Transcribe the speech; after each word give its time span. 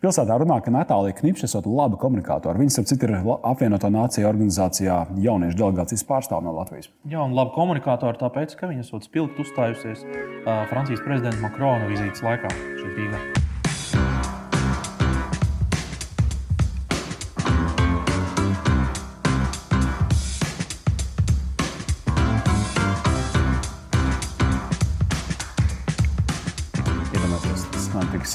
Pilsētā 0.00 0.38
runā, 0.40 0.56
ka 0.64 0.72
Natālija 0.72 1.12
Knipša 1.18 1.44
esot 1.44 1.66
laba 1.68 1.98
komunikātora. 2.00 2.56
Viņas, 2.56 2.78
ap 2.80 2.86
citu, 2.88 3.04
ir 3.04 3.18
apvienoto 3.50 3.90
nāciju 3.92 4.30
organizācijā 4.30 4.96
jauniešu 5.26 5.58
delegācijas 5.60 6.06
pārstāvja 6.08 6.46
no 6.46 6.54
Latvijas. 6.56 6.88
Jā, 7.04 7.20
un 7.20 7.36
laba 7.36 7.52
komunikātora 7.52 8.16
tāpēc, 8.22 8.56
ka 8.56 8.70
viņa 8.72 8.86
esot 8.86 9.04
spilgti 9.04 9.44
uzstājusies 9.44 10.06
uh, 10.08 10.64
Francijas 10.72 11.04
prezidenta 11.04 11.44
Makrona 11.44 11.92
vizītes 11.92 12.24
laikā 12.24 12.48
šeit 12.56 12.96
Rīgā. 12.96 13.39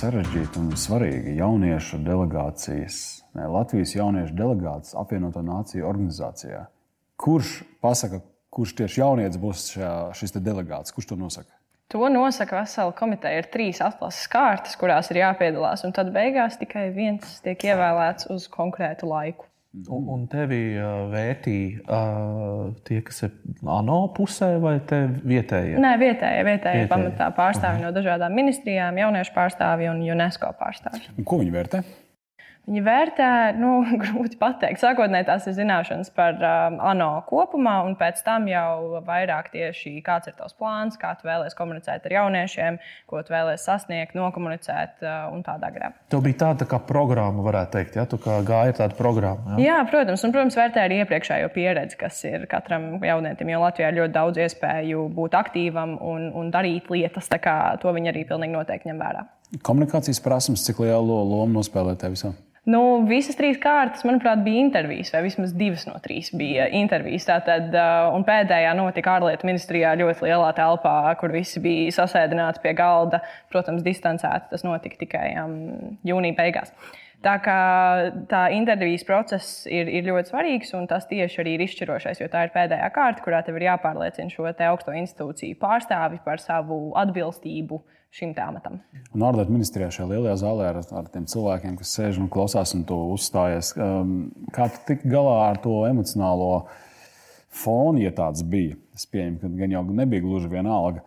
Sarežģīti 0.06 0.60
un 0.62 0.74
svarīgi 0.78 1.34
jauniešu 1.40 1.98
delegācijas, 2.06 2.98
ne, 3.38 3.48
Latvijas 3.50 3.96
jauniešu 3.96 4.36
delegācijas 4.38 4.98
apvienoto 5.02 5.42
nāciju 5.46 5.88
organizācijā. 5.90 6.66
Kurš 7.18 7.56
pasaka, 7.82 8.20
kurš 8.54 8.76
tieši 8.82 9.02
jaunietis 9.02 9.40
būs 9.42 9.64
šajā, 9.74 9.94
šis 10.20 10.36
delegāts? 10.38 10.94
Kurš 10.94 11.10
to 11.10 11.18
nosaka? 11.18 11.50
To 11.94 12.10
nosaka 12.12 12.60
vesela 12.60 12.94
komiteja. 12.98 13.42
Ir 13.42 13.50
trīs 13.54 13.82
atlases 13.82 14.30
kārtas, 14.30 14.78
kurās 14.78 15.10
ir 15.14 15.22
jāpiedalās, 15.24 15.86
un 15.88 15.94
tad 15.96 16.12
beigās 16.14 16.60
tikai 16.62 16.90
viens 16.94 17.40
tiek 17.46 17.66
ievēlēts 17.72 18.30
uz 18.36 18.50
konkrētu 18.52 19.10
laiku. 19.10 19.50
Un, 19.76 20.06
un 20.08 20.22
tevi 20.32 20.60
vērtīja 21.12 21.82
uh, 21.84 22.70
tie, 22.88 23.02
kas 23.04 23.26
ir 23.28 23.34
ANO 23.68 23.98
pusē, 24.16 24.54
vai 24.64 24.78
te 24.88 25.02
vietējie? 25.28 25.76
Nē, 25.84 25.92
vietējie, 26.00 26.46
vietējie 26.48 26.88
pamatā 26.92 27.28
pārstāvji 27.36 27.84
uh 27.84 27.84
-huh. 27.84 27.92
no 27.92 27.98
dažādām 28.00 28.34
ministrijām, 28.40 28.98
jauniešu 29.04 29.36
pārstāvji 29.36 29.92
un 29.92 30.02
UNESCO 30.16 30.54
pārstāvji. 30.62 31.12
Un 31.18 31.28
ko 31.28 31.42
viņi 31.44 31.56
vērtē? 31.58 31.84
Viņi 32.66 32.82
vērtē, 32.82 33.30
nu, 33.62 33.72
grūti 34.02 34.40
pateikt. 34.42 34.82
Sākotnēji 34.82 35.28
tās 35.28 35.46
ir 35.46 35.54
zināšanas 35.58 36.10
par 36.16 36.40
um, 36.40 36.80
ANO 36.82 37.12
kopumā, 37.30 37.78
un 37.86 37.94
pēc 38.00 38.24
tam 38.26 38.48
jau 38.50 39.02
vairāk 39.06 39.52
tieši 39.54 40.00
kāds 40.06 40.32
ir 40.32 40.38
tavs 40.38 40.56
plāns, 40.58 40.98
kā 40.98 41.14
tu 41.20 41.30
vēlēsies 41.30 41.58
komunicēt 41.58 42.08
ar 42.10 42.16
jauniešiem, 42.18 42.80
ko 43.10 43.22
tu 43.22 43.36
vēlēsies 43.36 43.68
sasniegt, 43.70 44.18
nokomunicēt 44.18 45.06
uh, 45.06 45.28
un 45.34 45.46
tādā 45.46 45.70
garā. 45.76 45.92
Tev 46.10 46.24
bija 46.26 46.42
tāda 46.42 46.64
tā 46.64 46.70
kā 46.74 46.80
programma, 46.90 47.46
varētu 47.46 47.78
teikt, 47.78 48.00
ja 48.00 48.08
tu 48.10 48.18
gāji 48.26 48.74
ar 48.74 48.80
tādu 48.80 48.98
programmu. 48.98 49.60
Ja? 49.60 49.62
Jā, 49.62 49.78
protams, 49.92 50.26
un, 50.26 50.34
protams, 50.34 50.58
vērtē 50.58 50.88
arī 50.88 51.00
iepriekšējo 51.04 51.54
pieredzi, 51.54 52.00
kas 52.02 52.24
ir 52.26 52.48
katram 52.50 52.96
jaunietim, 53.06 53.54
jo 53.54 53.62
Latvijā 53.62 53.92
ir 53.94 54.02
ļoti 54.02 54.16
daudz 54.18 54.42
iespēju 54.48 55.06
būt 55.14 55.38
aktīvam 55.38 56.00
un, 56.02 56.32
un 56.34 56.50
darīt 56.54 56.90
lietas, 56.90 57.30
tā 57.30 57.38
kā 57.44 57.56
to 57.82 57.94
viņi 57.94 58.14
arī 58.14 58.26
pilnīgi 58.26 58.58
noteikti 58.58 58.90
ņem 58.90 59.06
vērā. 59.06 59.26
Komunikācijas 59.66 60.20
prasmes, 60.26 60.66
cik 60.66 60.82
lielu 60.82 61.22
lomu 61.30 61.60
nospēlē 61.60 61.94
tev 62.02 62.16
visā? 62.18 62.34
Nu, 62.66 62.82
visas 63.06 63.38
trīs 63.38 63.60
kārtas, 63.62 64.02
manuprāt, 64.08 64.40
bija 64.42 64.64
intervijas, 64.64 65.12
vai 65.14 65.22
vismaz 65.28 65.52
divas 65.54 65.84
no 65.86 65.94
trīs 66.02 66.32
bija 66.34 66.66
intervijas. 66.74 67.28
Tātad, 67.28 67.68
uh, 67.70 68.08
un 68.18 68.26
pēdējā 68.26 68.72
notika 68.78 69.20
ārlietu 69.20 69.46
ministrijā 69.46 69.92
ļoti 70.00 70.26
lielā 70.26 70.50
telpā, 70.58 70.96
kur 71.22 71.34
visi 71.36 71.62
bija 71.62 71.94
sasēdināti 71.94 72.64
pie 72.64 72.74
galda. 72.78 73.22
Protams, 73.54 73.86
distancēti 73.86 74.50
tas 74.56 74.66
notika 74.66 74.98
tikai 75.04 75.28
um, 75.44 75.60
jūnija 76.10 76.40
beigās. 76.40 76.74
Tā 77.26 77.34
kā 77.42 77.60
tā 78.30 78.44
intervijas 78.54 79.02
process 79.08 79.64
ir, 79.66 79.90
ir 79.90 80.06
ļoti 80.06 80.30
svarīgs, 80.30 80.76
un 80.78 80.86
tas 80.90 81.08
tieši 81.10 81.40
arī 81.42 81.56
ir 81.56 81.64
izšķirošais, 81.66 82.22
jo 82.22 82.30
tā 82.30 82.44
ir 82.46 82.54
pēdējā 82.54 82.90
kārta, 82.94 83.24
kurā 83.26 83.40
tev 83.46 83.58
ir 83.58 83.66
jāpārliecina 83.66 84.30
šo 84.30 84.46
augsto 84.46 84.94
institūciju 84.94 85.58
pārstāvi 85.58 86.22
par 86.26 86.44
savu 86.44 86.92
atbilstību 87.02 87.82
šim 88.16 88.36
tēmatam. 88.38 88.78
Un 89.16 89.26
ārlietu 89.26 89.56
ministrijā 89.56 89.90
šajā 89.92 90.08
lielajā 90.14 90.36
zālē 90.44 90.70
ar, 90.70 90.80
ar 91.02 91.10
tiem 91.12 91.26
cilvēkiem, 91.32 91.80
kas 91.82 91.96
sēž 91.98 92.22
un 92.22 92.30
klausās 92.32 92.76
un 92.78 92.86
to 92.88 93.00
uzstājas. 93.16 93.74
Um, 93.74 94.30
kā 94.56 94.70
tu 94.72 94.84
tik 94.92 95.04
galā 95.10 95.40
ar 95.50 95.60
to 95.64 95.82
emocionālo 95.90 96.68
fonu, 97.50 98.04
ja 98.06 98.14
tāds 98.16 98.46
bija? 98.46 98.78
Es 98.96 99.10
pieņemu, 99.10 99.42
ka 99.42 99.52
gan 99.64 99.76
jau 99.76 99.84
nebija 99.98 100.24
gluži 100.24 100.54
vienalga. 100.54 101.02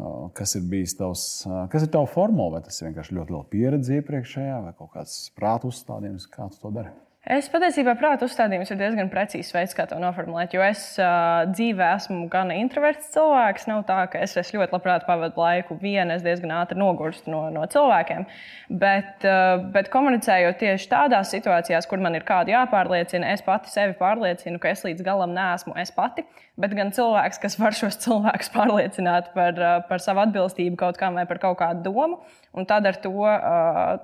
Uh, 0.00 0.30
kas 0.32 0.54
ir 0.56 0.62
bijis 0.70 0.94
tavs, 0.96 1.22
uh, 1.44 1.66
kas 1.72 1.84
ir 1.84 1.90
tavs 1.92 2.12
formula? 2.14 2.54
Vai 2.56 2.64
tas 2.64 2.78
ir 2.80 2.88
vienkārši 2.88 3.18
ļoti 3.18 3.34
liela 3.34 3.48
pieredze 3.52 3.98
iepriekšējā, 3.98 4.58
vai 4.64 4.72
kaut 4.78 4.94
kāds 4.94 5.16
prātu 5.36 5.68
uzstādījums, 5.68 6.28
kā 6.32 6.48
tu 6.48 6.62
to 6.62 6.72
dari? 6.78 6.94
Es 7.28 7.50
patiesībā 7.52 7.92
prātu 8.00 8.24
uzstādījums 8.24 8.70
ir 8.72 8.78
diezgan 8.80 9.10
precīzs 9.12 9.52
veids, 9.52 9.74
kā 9.76 9.84
to 9.84 9.98
noformulēt. 10.00 10.54
Jo 10.56 10.62
es 10.64 10.80
uh, 10.96 11.42
dzīvē 11.52 11.90
esmu 11.98 12.30
gan 12.32 12.48
introverts 12.54 13.10
cilvēks. 13.12 13.66
Nav 13.68 13.82
tā, 13.90 13.98
ka 14.08 14.22
es, 14.24 14.38
es 14.40 14.54
ļoti 14.54 14.72
labprāt 14.72 15.04
pavadu 15.04 15.36
laiku 15.42 15.76
viena, 15.82 16.16
es 16.16 16.24
diezgan 16.24 16.54
ātri 16.62 16.80
nogurstu 16.80 17.28
no, 17.28 17.42
no 17.52 17.66
cilvēkiem. 17.68 18.24
Bet, 18.72 19.20
uh, 19.28 19.60
bet 19.74 19.92
komunicējot 19.92 20.62
tieši 20.64 20.88
tādās 20.94 21.34
situācijās, 21.36 21.90
kur 21.90 22.00
man 22.00 22.16
ir 22.16 22.24
kādu 22.24 22.54
jāpārliecina, 22.54 23.34
es 23.36 23.44
pati 23.44 23.68
sevi 23.68 23.98
pārliecinu, 24.00 24.56
ka 24.62 24.72
es 24.72 24.86
līdz 24.88 25.04
galam 25.04 25.36
neesmu 25.36 25.76
es 25.76 25.92
pati, 25.92 26.24
bet 26.56 26.72
gan 26.78 26.88
cilvēks, 26.96 27.42
kas 27.44 27.60
var 27.60 27.76
šos 27.76 28.00
cilvēkus 28.00 28.48
pārliecināt 28.56 29.34
par, 29.36 29.60
par 29.92 30.00
savu 30.00 30.24
atbilstību 30.24 30.80
kaut 30.80 30.96
kam 30.96 31.20
vai 31.20 31.28
par 31.28 31.44
kaut 31.44 31.60
kādu 31.60 31.84
domu. 31.92 32.22
Un 32.58 32.66
tad 32.66 32.86
ar 32.88 32.96
to, 32.98 33.12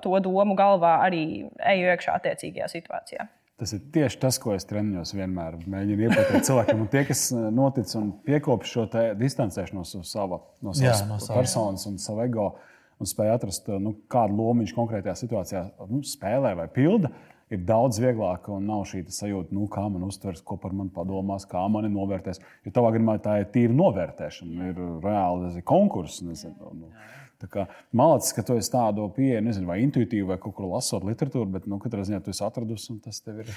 to 0.03 0.19
domu 0.23 0.55
galvā 0.55 1.01
arī 1.07 1.23
eju 1.73 1.89
iekšā 1.91 2.15
attiecīgajā 2.15 2.69
situācijā. 2.71 3.27
Tas 3.57 3.73
ir 3.73 3.81
tieši 3.93 4.19
tas, 4.21 4.37
ko 4.37 4.53
es 4.53 4.67
treniņos 4.69 5.15
vienmēr 5.17 5.55
mēģinu 5.65 6.05
iepatīt 6.05 6.45
cilvēkiem. 6.45 6.83
Un 6.83 6.89
tie, 6.93 7.01
kas 7.09 7.23
notic 7.33 7.89
un 7.97 8.11
piekopja 8.27 8.69
šo 8.69 8.83
distancēšanos 9.17 9.95
no 9.97 10.03
sava, 10.05 10.37
no 10.61 10.75
savas 10.77 11.01
Jā, 11.01 11.07
no 11.09 11.17
sava. 11.17 11.39
personas 11.39 11.87
un 11.89 11.97
savu 12.01 12.21
ego 12.27 12.51
un 13.01 13.09
spēj 13.09 13.31
atrast, 13.33 13.71
nu, 13.81 13.95
kādu 14.13 14.37
lomu 14.37 14.61
viņš 14.61 14.75
konkrētajā 14.77 15.15
situācijā 15.23 15.63
nu, 15.89 16.03
spēlē 16.05 16.53
vai 16.57 16.67
pilda, 16.73 17.11
ir 17.53 17.63
daudz 17.67 17.99
vieglāk 18.03 18.49
un 18.51 18.65
nav 18.67 18.85
šī 18.89 19.03
sajūta, 19.13 19.55
nu, 19.55 19.67
kā 19.71 19.85
man 19.91 20.07
uztvers, 20.07 20.43
ko 20.45 20.57
par 20.61 20.75
mani 20.75 20.91
padomās, 20.95 21.47
kā 21.49 21.63
mani 21.71 21.91
novērtēs. 21.93 22.41
Jo 22.67 22.73
tavā 22.75 22.93
gadījumā 22.95 23.19
tā 23.23 23.39
ir 23.41 23.51
tīra 23.53 23.75
novērtēšana, 23.77 24.71
ir 24.71 24.81
reāli 25.03 25.63
konkurss. 25.67 26.23
Nu, 26.25 26.35
Malacis, 27.93 28.33
ka 28.33 28.41
tu 28.41 28.55
esi 28.57 28.71
tādu 28.73 29.03
pieeju, 29.13 29.43
nezinu, 29.45 29.67
vai 29.69 29.77
intuitīvi, 29.83 30.25
vai 30.25 30.39
kaut 30.41 30.55
kur 30.57 30.65
lasot 30.71 31.05
literatūru, 31.05 31.51
bet 31.53 31.67
nu, 31.69 31.77
katrā 31.83 32.01
ziņā 32.07 32.23
tu 32.25 32.33
esi 32.33 32.41
atradusi 32.41 32.89
un 32.95 32.97
tas 33.03 33.21
tev 33.21 33.43
ir. 33.43 33.51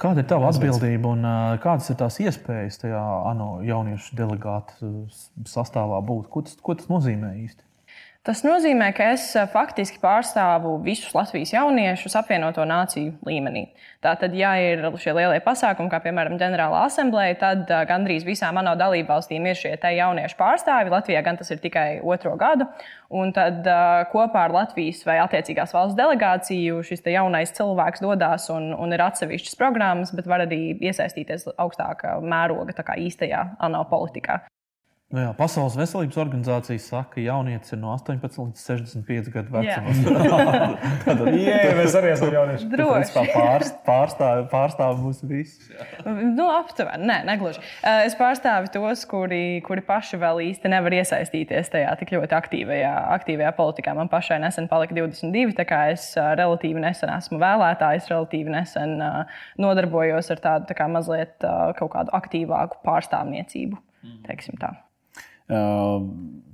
Kāda 0.00 0.24
ir 0.24 0.30
tava 0.30 0.48
atbildība 0.48 1.12
un 1.12 1.28
kādas 1.60 1.90
ir 1.92 2.00
tās 2.00 2.16
iespējas 2.24 2.80
tajā 2.80 3.02
ANO 3.28 3.50
jauniešu 3.66 4.16
delegātu 4.16 5.04
sastāvā 5.52 6.00
būt? 6.08 6.30
Ko 6.32 6.46
tas, 6.48 6.56
ko 6.64 6.78
tas 6.80 6.88
nozīmē 6.88 7.34
īsti? 7.44 7.66
Tas 8.26 8.40
nozīmē, 8.42 8.88
ka 8.90 9.12
es 9.14 9.24
eh, 9.38 9.44
faktiski 9.46 10.00
pārstāvu 10.02 10.72
visus 10.82 11.12
Latvijas 11.14 11.52
jauniešus 11.52 12.16
apvienoto 12.18 12.64
nāciju 12.66 13.12
līmenī. 13.22 13.68
Tātad, 14.02 14.32
ja 14.34 14.56
ir 14.58 14.82
šie 14.98 15.12
lielie 15.14 15.38
pasākumi, 15.44 15.86
kā 15.92 16.00
piemēram 16.02 16.34
ģenerāla 16.40 16.80
asambleja, 16.88 17.36
tad 17.38 17.70
eh, 17.70 17.84
gandrīz 17.86 18.26
visām 18.26 18.58
ANO 18.58 18.72
dalībvalstīm 18.80 19.46
ir 19.46 19.60
šie 19.60 19.76
jauniešu 19.78 20.38
pārstāvi. 20.40 20.90
Latvijā 20.90 21.22
gan 21.22 21.38
tas 21.38 21.54
ir 21.54 21.62
tikai 21.62 22.00
otro 22.02 22.34
gadu. 22.40 22.66
Un 23.14 23.30
tad 23.30 23.62
uh, 23.62 24.00
kopā 24.10 24.48
ar 24.48 24.54
Latvijas 24.56 25.04
vai 25.06 25.20
attiecīgās 25.22 25.70
valsts 25.76 25.94
delegāciju 25.94 26.80
šis 26.82 27.06
jaunais 27.06 27.54
cilvēks 27.54 28.02
dodas 28.02 28.48
un, 28.50 28.72
un 28.74 28.90
ir 28.90 29.06
atsevišķas 29.06 29.54
programmas, 29.60 30.10
bet 30.10 30.26
var 30.26 30.42
arī 30.48 30.74
iesaistīties 30.82 31.46
augstākā 31.54 32.18
mēroga, 32.26 32.74
īstajā 33.06 33.46
ANO 33.62 33.86
politikā. 33.86 34.42
Nu 35.14 35.22
jā, 35.22 35.28
Pasaules 35.38 35.76
veselības 35.78 36.16
organizācija 36.18 36.80
saka, 36.82 37.12
ka 37.12 37.22
jaunietis 37.22 37.70
ir 37.70 37.78
no 37.78 37.92
18 37.92 38.40
līdz 38.42 38.62
65 38.66 39.28
gadu 39.30 39.52
vecumam. 39.54 40.00
Tad 41.04 41.20
jā, 41.30 41.58
mēs 41.78 41.94
arī 41.94 42.08
esam 42.10 42.32
jaunieši. 42.34 42.66
Droši. 42.72 43.12
Pārstāv, 43.14 43.76
pārstāv, 43.86 44.40
pārstāv 44.50 44.98
mūs 45.04 45.20
visus. 45.30 45.68
Nu, 46.02 46.48
aptuveni, 46.50 47.06
nē, 47.06 47.20
negluži. 47.28 47.62
Es 47.86 48.16
pārstāvu 48.18 48.72
tos, 48.74 49.04
kuri, 49.06 49.60
kuri 49.66 49.84
paši 49.86 50.18
vēl 50.18 50.42
īsti 50.48 50.72
nevar 50.74 50.96
iesaistīties 50.98 51.70
tajā 51.70 51.92
tik 52.00 52.10
ļoti 52.16 52.34
aktīvajā, 52.40 52.90
aktīvajā 53.14 53.52
politikā. 53.60 53.94
Man 53.94 54.10
pašai 54.10 54.40
nesen 54.42 54.66
palika 54.72 54.96
22, 54.98 55.54
tā 55.54 55.68
kā 55.70 55.84
es 55.92 56.08
relatīvi 56.18 56.82
nesen 56.82 57.14
esmu 57.14 57.38
vēlētājs, 57.44 58.10
relatīvi 58.10 58.58
nesen 58.58 58.98
nodarbojos 59.62 60.34
ar 60.34 60.42
tādu 60.50 60.66
tā 60.72 60.78
kā 60.82 60.90
mazliet 60.90 61.38
kaut 61.78 61.94
kādu 61.94 62.16
aktīvāku 62.18 62.82
pārstāvniecību. 62.82 63.78
Teiksim 64.26 64.58
tā. 64.58 64.74
Uh, 65.46 66.02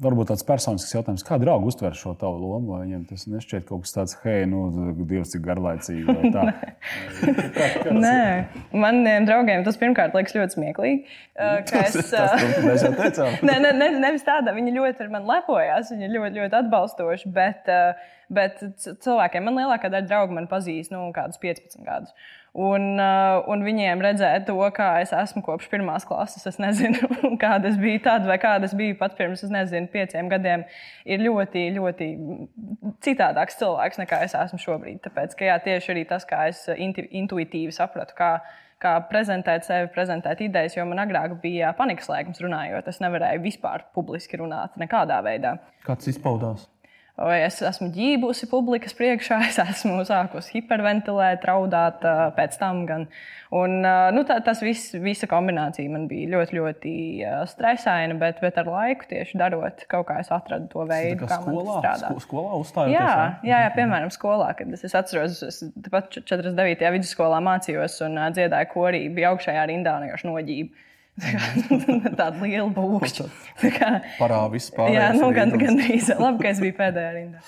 varbūt 0.02 0.28
tāds 0.32 0.44
personisks 0.44 0.92
jautājums, 0.92 1.22
kā 1.24 1.38
draugi 1.40 1.70
uztver 1.70 1.94
šo 1.96 2.12
tavu 2.18 2.40
lomu? 2.42 2.74
Vai 2.74 2.82
viņiem 2.82 3.04
tas 3.08 3.24
nešķiet 3.30 3.64
kaut 3.68 3.86
kas 3.86 3.94
tāds, 3.94 4.16
hei, 4.24 4.42
nu, 4.50 4.66
Dievs, 5.08 5.32
cik 5.32 5.44
garlaicīgi? 5.46 6.16
Nē, 8.04 8.18
maniem 8.76 9.28
draugiem 9.28 9.64
tas 9.66 9.78
pirmkārt 9.80 10.16
liekas 10.18 10.36
ļoti 10.36 10.58
smieklīgi. 10.58 11.16
Tas, 11.70 11.96
es, 11.96 12.10
tas, 12.12 12.44
mēs 12.66 12.84
jau 12.84 12.92
teicām. 12.98 13.38
ne, 13.48 13.56
ne, 13.64 13.72
ne, 13.78 13.90
nevis 14.02 14.26
tādā, 14.26 14.52
viņi 14.56 14.76
ļoti 14.76 15.06
ar 15.06 15.14
mani 15.14 15.30
lepojās, 15.30 15.94
viņi 15.94 16.12
ļoti, 16.12 16.42
ļoti 16.42 16.60
atbalstoši. 16.60 17.32
Bet, 17.32 17.72
uh, 17.72 18.12
bet 18.32 18.60
cilvēkiem, 18.84 19.48
man 19.48 19.62
lielākā 19.62 19.92
daļa 19.92 20.10
draugu 20.10 20.36
man 20.36 20.50
pazīst 20.50 20.92
nu, 20.92 21.06
kādus 21.16 21.40
15 21.42 21.80
gadus. 21.86 22.12
Un, 22.52 22.98
uh, 23.00 23.38
un 23.48 23.62
viņiem 23.64 24.02
redzēt 24.04 24.42
to, 24.44 24.58
kā 24.76 24.90
es 25.00 25.14
esmu 25.16 25.40
kopš 25.46 25.70
pirmās 25.72 26.04
klases. 26.04 26.44
Es 26.50 26.58
nezinu, 26.60 27.08
kāda 27.42 27.70
es 27.70 27.78
biju 27.80 28.02
tad, 28.04 28.26
vai 28.28 28.36
kāda 28.42 28.68
es 28.68 28.74
biju 28.76 28.98
pat 29.00 29.14
pirms, 29.16 29.40
nezinu, 29.48 29.88
pieciem 29.92 30.28
gadiem. 30.28 30.66
Ir 31.08 31.24
ļoti, 31.24 31.62
ļoti 31.78 32.08
citādāks 33.04 33.56
cilvēks 33.62 34.02
nekā 34.02 34.20
es 34.26 34.36
esmu 34.36 34.60
šobrīd. 34.60 35.00
Tāpēc, 35.06 35.38
ka 35.38 35.48
jā, 35.48 35.56
tieši 35.64 35.94
arī 35.94 36.04
tas, 36.10 36.28
kā 36.28 36.44
es 36.50 36.66
intu, 36.76 37.06
intuitīvi 37.22 37.72
sapratu, 37.72 38.12
kā, 38.20 38.34
kā 38.84 38.98
prezentēt 39.08 39.64
sevi, 39.64 39.88
prezentēt 39.96 40.44
idejas, 40.44 40.76
jo 40.76 40.84
man 40.92 41.00
agrāk 41.06 41.38
bija 41.40 41.72
panikas 41.78 42.12
lēkums 42.12 42.44
runājot. 42.44 42.92
Es 42.92 43.00
nevarēju 43.00 43.46
vispār 43.48 43.88
publiski 43.96 44.44
runāt 44.44 44.76
nekādā 44.76 45.22
veidā. 45.24 45.56
Kāds 45.88 46.12
izpaudās? 46.12 46.68
Vai 47.20 47.42
es 47.44 47.58
esmu 47.64 47.90
ģībusi 47.92 48.48
publikas 48.50 48.94
priekšā, 48.96 49.38
es 49.50 49.58
esmu 49.60 50.00
sākusi 50.08 50.56
hiperventilēt, 50.56 51.44
raudāt 51.48 52.04
pēc 52.36 52.58
tam. 52.60 52.82
Gan. 52.88 53.06
Un, 53.54 53.82
nu, 54.16 54.22
tā, 54.28 54.38
tas 54.44 54.62
viss, 54.64 54.94
visa 55.02 55.28
kombinācija 55.30 55.92
man 55.92 56.06
bija 56.10 56.30
ļoti, 56.32 56.56
ļoti 56.58 56.92
stresaina, 57.50 58.16
bet, 58.20 58.40
bet 58.42 58.56
ar 58.62 58.70
laiku 58.72 59.10
tieši 59.10 59.38
darot, 59.40 59.84
kaut 59.92 60.08
kā 60.08 60.18
es 60.22 60.32
atradu 60.34 60.70
to 60.72 60.86
veidu, 60.88 61.28
kā 61.28 61.38
skolā, 61.42 61.66
man 61.68 61.82
strādāt. 61.82 62.06
Sko, 62.08 62.24
skolā 62.26 62.60
uzstājot? 62.62 62.94
Jā, 62.96 63.10
jā, 63.44 63.58
jā, 63.66 63.74
piemēram, 63.76 64.12
skolā, 64.14 64.48
kad 64.58 64.72
es, 64.72 64.86
es 64.88 64.96
atceros, 64.98 65.42
es 65.46 65.60
pat 65.92 66.08
49. 66.16 66.88
vidusskolā 66.96 67.42
mācījos 67.44 68.00
un 68.08 68.16
dziedāju 68.32 68.72
korī, 68.72 69.04
bija 69.12 69.34
augšējā 69.34 69.68
rindā 69.70 69.98
un 69.98 70.08
vienkārši 70.08 70.30
noģību. 70.32 70.88
Tāda 71.20 72.32
liela 72.42 72.68
būkšķa. 72.72 73.28
Tā 73.60 73.90
Parāda 74.16 74.48
vispār. 74.54 74.92
Jā, 74.94 75.12
nu, 75.16 75.28
gan, 75.36 75.52
gan 75.60 75.76
drīz. 75.76 76.08
Labi, 76.16 76.40
ka 76.44 76.52
es 76.54 76.62
biju 76.62 76.76
pēdējā 76.78 77.14
rindā. 77.18 77.42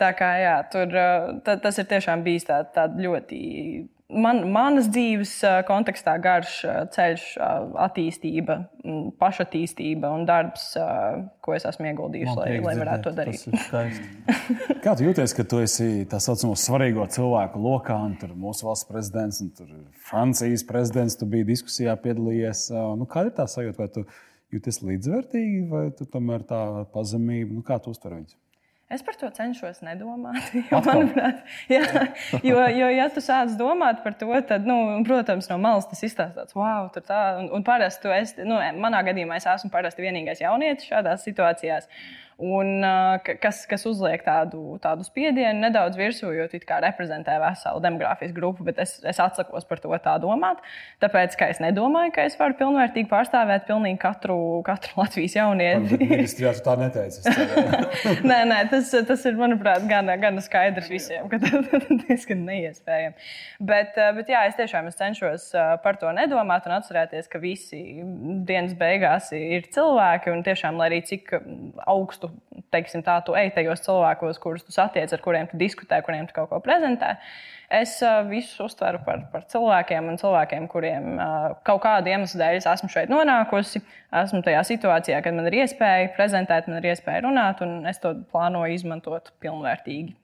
Tā 0.00 0.10
kā 0.16 0.30
jā, 0.40 0.54
tur, 0.72 0.94
tas 1.44 1.80
ir 1.82 1.88
tiešām 1.90 2.24
bijis 2.24 2.48
tā, 2.48 2.62
tā 2.72 2.86
ļoti 2.88 3.40
man, 4.10 4.42
manas 4.52 4.88
dzīves 4.90 5.32
kontekstā 5.68 6.14
garš 6.22 6.54
ceļš, 6.94 7.24
attīstība, 7.86 8.56
pašattīstība 9.20 10.10
un 10.14 10.26
darbs, 10.28 10.72
ko 11.44 11.54
es 11.56 11.66
esmu 11.68 11.90
ieguldījusi, 11.90 12.34
lai, 12.38 12.48
lai 12.64 12.74
varētu 12.80 13.08
to 13.08 13.14
darīt. 13.16 13.46
Kā 14.84 14.96
tu 14.98 15.06
jūties, 15.06 15.34
ka 15.36 15.46
tu 15.48 15.62
esi 15.64 16.06
tā 16.10 16.20
saucamo 16.22 16.56
svarīgo 16.58 17.06
cilvēku 17.12 17.62
lokā, 17.62 17.96
un 18.08 18.16
tur 18.20 18.34
mūsu 18.38 18.68
valsts 18.68 18.88
prezidents, 18.90 19.40
un 19.44 19.52
tur 19.56 19.70
Francijas 20.10 20.66
prezidents, 20.66 21.18
tu 21.20 21.28
biji 21.30 21.50
diskusijā 21.52 21.96
piedalījies? 22.02 22.68
Nu, 22.98 23.08
kāda 23.10 23.32
ir 23.32 23.38
tā 23.38 23.48
sajūta? 23.50 23.78
Vai 23.80 23.90
tu 23.94 24.06
jūties 24.54 24.82
līdzvērtīgi, 24.82 25.64
vai 25.70 25.88
tu 25.96 26.06
tomēr 26.10 26.44
tā 26.48 26.60
pazemība, 26.94 27.54
nu, 27.54 27.64
kā 27.66 27.78
tu 27.82 27.94
uztver 27.94 28.18
viņus? 28.18 28.38
Es 28.90 29.04
par 29.06 29.14
to 29.14 29.28
cenšos 29.30 29.84
nedomāt. 29.86 30.40
Jo, 30.70 30.80
manuprāt, 30.82 31.44
jā, 31.70 31.84
jo, 32.48 32.56
jo, 32.74 32.88
ja 32.90 33.06
tu 33.14 33.22
sāc 33.22 33.52
domāt 33.58 34.00
par 34.02 34.16
to, 34.18 34.30
tad, 34.48 34.66
nu, 34.66 34.76
protams, 35.06 35.46
no 35.50 35.60
malas 35.62 35.86
tas 35.90 36.02
izstāsta, 36.06 36.48
wow, 36.58 36.88
tur 36.94 37.04
tā. 37.06 37.20
Un, 37.38 37.52
un 37.54 37.66
parasti, 37.66 38.10
es, 38.16 38.34
nu, 38.42 38.58
manā 38.82 39.04
gadījumā, 39.06 39.38
es 39.38 39.46
esmu 39.50 39.70
parasti 39.70 40.02
vienīgais 40.02 40.42
jaunietis 40.42 40.90
šādās 40.90 41.22
situācijās 41.28 41.86
un 42.40 42.84
kas, 43.42 43.62
kas 43.68 43.84
uzliek 43.88 44.22
tādu, 44.24 44.78
tādu 44.82 45.04
spiedienu 45.04 45.60
nedaudz 45.60 45.98
virsū, 46.00 46.30
jo 46.34 46.46
tā 46.64 46.80
reprezentē 46.82 47.36
veselu 47.42 47.82
demogrāfisku 47.84 48.36
grupu, 48.36 48.64
bet 48.66 48.80
es, 48.82 48.96
es 49.04 49.20
atsakos 49.20 49.66
par 49.68 49.82
to 49.82 49.92
tā 50.00 50.16
domāt. 50.22 50.62
Tāpēc, 51.02 51.36
ka 51.38 51.50
es 51.52 51.60
nedomāju, 51.62 52.14
ka 52.16 52.24
es 52.28 52.36
varu 52.40 52.56
pilnvērtīgi 52.60 53.10
pārstāvēt 53.10 53.66
pilnīgi 53.68 54.00
katru, 54.00 54.38
katru 54.66 55.02
Latvijas 55.02 55.36
jaunieti. 55.36 55.98
Ministrijā 56.00 56.54
tu 56.56 56.64
tā 56.64 56.76
neteici. 56.80 57.24
nē, 58.30 58.40
nē, 58.48 58.60
tas, 58.72 58.92
tas 59.08 59.26
ir, 59.28 59.36
manuprāt, 59.40 59.84
gan, 59.90 60.08
gan 60.22 60.40
skaidrs 60.44 60.90
visiem, 60.92 61.28
ka 61.30 61.40
tas 61.42 61.68
ir 61.76 62.02
diezgan 62.06 62.44
neiespējami. 62.48 63.28
Bet, 63.70 63.98
bet 64.16 64.32
jā, 64.32 64.46
es 64.48 64.56
tiešām 64.60 64.88
es 64.90 64.98
cenšos 65.00 65.50
par 65.84 66.00
to 66.00 66.12
nedomāt 66.16 66.68
un 66.68 66.78
atcerēties, 66.78 67.28
ka 67.30 67.42
visi 67.42 67.82
dienas 68.48 68.72
beigās 68.78 69.30
ir 69.36 69.68
cilvēki 69.74 70.32
un 70.32 70.44
tiešām, 70.46 70.80
lai 70.80 70.90
arī 70.90 71.04
cik 71.10 71.34
augstu 71.90 72.29
teiksim, 72.74 73.02
tā, 73.06 73.16
tu 73.26 73.34
ej 73.38 73.52
tajos 73.56 73.82
cilvēkos, 73.84 74.38
kurus 74.42 74.66
tu 74.66 74.74
satiec, 74.74 75.12
ar 75.12 75.22
kuriem 75.24 75.48
tu 75.50 75.58
diskutē, 75.60 76.00
kuriem 76.06 76.28
tu 76.28 76.36
kaut 76.36 76.50
ko 76.52 76.60
prezentē. 76.64 77.16
Es 77.70 77.96
uh, 78.02 78.20
visus 78.26 78.58
uztveru 78.64 78.98
par, 79.06 79.22
par 79.30 79.44
cilvēkiem 79.50 80.08
un 80.10 80.18
cilvēkiem, 80.18 80.66
kuriem 80.70 81.12
uh, 81.16 81.50
kaut 81.66 81.82
kādu 81.84 82.10
iemeslu 82.10 82.40
dēļ 82.40 82.58
es 82.58 82.66
esmu 82.70 82.90
šeit 82.90 83.12
nonākusi. 83.12 83.82
Esmu 84.22 84.42
tajā 84.46 84.64
situācijā, 84.72 85.20
kad 85.22 85.36
man 85.36 85.46
ir 85.50 85.60
iespēja 85.62 86.10
prezentēt, 86.16 86.66
man 86.70 86.80
ir 86.80 86.90
iespēja 86.90 87.26
runāt, 87.28 87.62
un 87.66 87.86
es 87.90 88.02
to 88.02 88.16
plānoju 88.32 88.74
izmantot 88.74 89.30
pilnvērtīgi. 89.42 90.16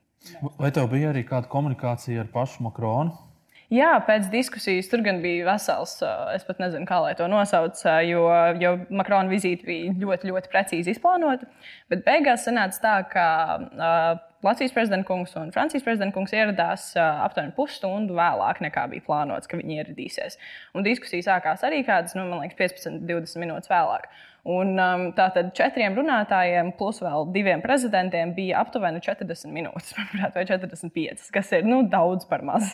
Vai 0.57 0.73
tev 0.75 0.89
bija 0.91 1.13
arī 1.13 1.23
kāda 1.27 1.47
komunikācija 1.51 2.25
ar 2.25 2.31
pašu 2.33 2.65
Makronu? 2.65 3.26
Jā, 3.67 3.89
pēc 4.07 4.29
diskusijas 4.31 4.87
tur 4.87 5.01
gan 5.03 5.17
bija 5.19 5.43
vesels, 5.49 5.97
es 6.31 6.45
pat 6.47 6.61
nezinu, 6.63 6.87
kā 6.87 7.01
lai 7.03 7.11
to 7.19 7.25
nosauc, 7.27 7.81
jo, 8.07 8.21
jo 8.63 8.69
Makrona 8.95 9.27
vizīte 9.27 9.67
bija 9.67 9.91
ļoti, 9.99 10.29
ļoti 10.29 10.51
precīzi 10.53 10.93
izplānota. 10.95 11.49
Bet 11.91 12.05
beigās 12.05 12.45
sanāca 12.47 12.79
tā, 12.85 12.93
ka 13.11 13.25
uh, 13.59 14.21
Latvijas 14.47 14.71
prezidents 14.71 15.07
kungs 15.09 15.35
un 15.35 15.51
Francijas 15.51 15.83
prezidents 15.83 16.15
kungs 16.15 16.31
ieradās 16.31 16.87
uh, 16.95 17.25
aptuveni 17.25 17.51
pusstundu 17.57 18.15
vēlāk 18.15 18.63
nekā 18.63 18.85
bija 18.93 19.03
plānots, 19.03 19.51
ka 19.51 19.59
viņi 19.59 19.81
ieradīsies. 19.81 20.39
Un 20.71 20.87
diskusija 20.87 21.25
sākās 21.25 21.67
arī 21.67 21.83
kādas, 21.83 22.15
nu, 22.15 22.23
man 22.29 22.45
liekas, 22.45 22.55
15, 22.79 23.03
20 23.09 23.43
minūtes 23.43 23.73
vēlāk. 23.73 24.07
Un, 24.47 24.77
um, 24.79 25.09
tātad 25.11 25.49
četriem 25.57 25.97
runātājiem, 25.97 26.69
plus 26.79 27.01
vēl 27.03 27.27
diviem 27.35 27.59
prezidentiem, 27.59 28.31
bija 28.37 28.61
aptuveni 28.61 29.03
40 29.03 29.51
minūtes, 29.51 29.91
manuprāt, 29.97 30.37
vai 30.39 30.47
45, 30.47 31.27
kas 31.35 31.51
ir 31.57 31.67
nu, 31.67 31.81
daudz 31.91 32.29
par 32.29 32.47
maz. 32.47 32.71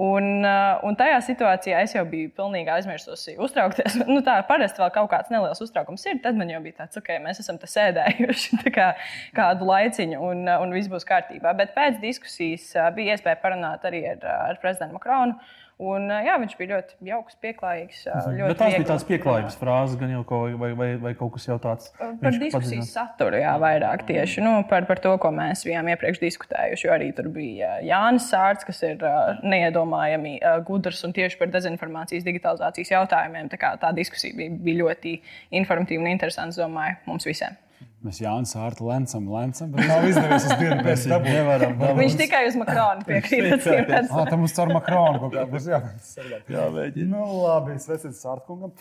Un, 0.00 0.44
uh, 0.46 0.80
un 0.86 0.96
tajā 0.96 1.18
situācijā 1.26 1.82
es 1.84 1.92
jau 1.96 2.04
biju 2.08 2.30
pilnīgi 2.36 2.72
aizmirsusi 2.72 3.36
uztraukties. 3.42 3.98
Nu, 4.08 4.20
tā 4.24 4.38
parasti 4.48 4.80
vēl 4.82 4.92
kaut 4.94 5.10
kāds 5.12 5.32
neliels 5.32 5.60
uztraukums 5.64 6.04
ir. 6.08 6.20
Tad 6.24 6.38
man 6.38 6.50
jau 6.52 6.60
bija 6.64 6.82
tāds, 6.82 6.98
okay, 7.00 7.20
mēs 7.22 7.42
esam 7.42 7.58
te 7.60 7.68
sēdējuši 7.70 8.62
kā, 8.76 8.92
kādu 9.36 9.68
laiciņu 9.68 10.20
un, 10.30 10.46
uh, 10.48 10.62
un 10.64 10.72
viss 10.76 10.90
būs 10.92 11.08
kārtībā. 11.08 11.52
Bet 11.58 11.74
pēc 11.76 12.00
diskusijas 12.02 12.70
uh, 12.78 12.88
bija 12.96 13.16
iespēja 13.16 13.40
parunāt 13.42 13.84
arī 13.88 14.04
ar, 14.14 14.24
ar 14.52 14.62
prezidentu 14.62 14.96
Makronu. 14.96 15.36
Un, 15.82 16.04
jā, 16.22 16.36
viņš 16.38 16.52
bija 16.58 16.76
ļoti 16.76 17.08
jauks, 17.08 17.36
pieklājīgs. 17.42 18.02
Mhm. 18.06 18.36
Ļoti 18.38 18.56
tās 18.60 18.74
bija 18.76 18.88
tādas 18.90 19.06
pieklājības 19.08 19.56
frāzes, 19.58 19.98
gan 19.98 20.12
jau 20.14 20.20
kaut, 20.28 20.54
vai, 20.60 20.70
vai, 20.78 20.88
vai 21.02 21.12
kaut 21.18 21.32
kas 21.34 21.48
tāds- 21.50 21.90
par 21.98 22.38
padzinās. 22.38 22.92
saturu, 22.92 23.40
jā, 23.42 23.54
vairāk 23.58 24.04
tieši 24.06 24.44
nu, 24.44 24.52
par, 24.68 24.86
par 24.86 25.02
to, 25.02 25.16
ko 25.18 25.32
mēs 25.34 25.64
bijām 25.66 25.90
iepriekš 25.90 26.22
diskutējuši. 26.22 26.86
Jo 26.86 26.94
arī 26.94 27.10
tur 27.16 27.28
bija 27.34 27.80
Jānis 27.82 28.30
Sārts, 28.30 28.66
kas 28.68 28.82
ir 28.86 29.02
neiedomājami 29.42 30.38
gudrs 30.68 31.02
un 31.04 31.12
tieši 31.12 31.38
par 31.40 31.48
dezinformācijas, 31.48 32.24
digitalizācijas 32.24 32.94
jautājumiem. 32.94 33.50
Tā, 33.50 33.58
kā, 33.58 33.74
tā 33.82 33.92
diskusija 33.96 34.36
bija, 34.38 34.54
bija 34.54 34.84
ļoti 34.84 35.18
informatīva 35.50 36.06
un 36.06 36.12
interesanta, 36.14 36.62
domāju, 36.62 36.96
mums 37.06 37.26
visiem. 37.26 37.58
Mēs 38.02 38.18
Jānis 38.18 38.56
Ārta 38.58 38.82
lencam, 38.82 39.28
lencam, 39.30 39.68
bet 39.74 39.86
nav 39.86 40.06
izdevies 40.08 40.48
uz 40.48 40.56
dienu 40.58 40.80
pēc 40.82 41.04
tam. 41.06 41.22
Nevaram, 41.22 41.76
nevaram. 41.76 42.00
Viņš 42.00 42.16
tikai 42.18 42.40
uz 42.48 42.56
Makronu 42.58 43.06
piekrīt. 43.06 43.68
Ah, 44.08 44.24
tam 44.26 44.42
mums 44.42 44.56
caur 44.56 44.72
Makronu 44.74 45.22
kaut 45.22 45.36
kā 45.36 45.44
būs 45.52 45.68
jāmēģina. 45.70 46.50
Jā, 46.50 47.06
nu, 47.12 47.22
labi, 47.44 47.78
sveiciens 47.82 48.24
Ārtkungam. 48.32 48.74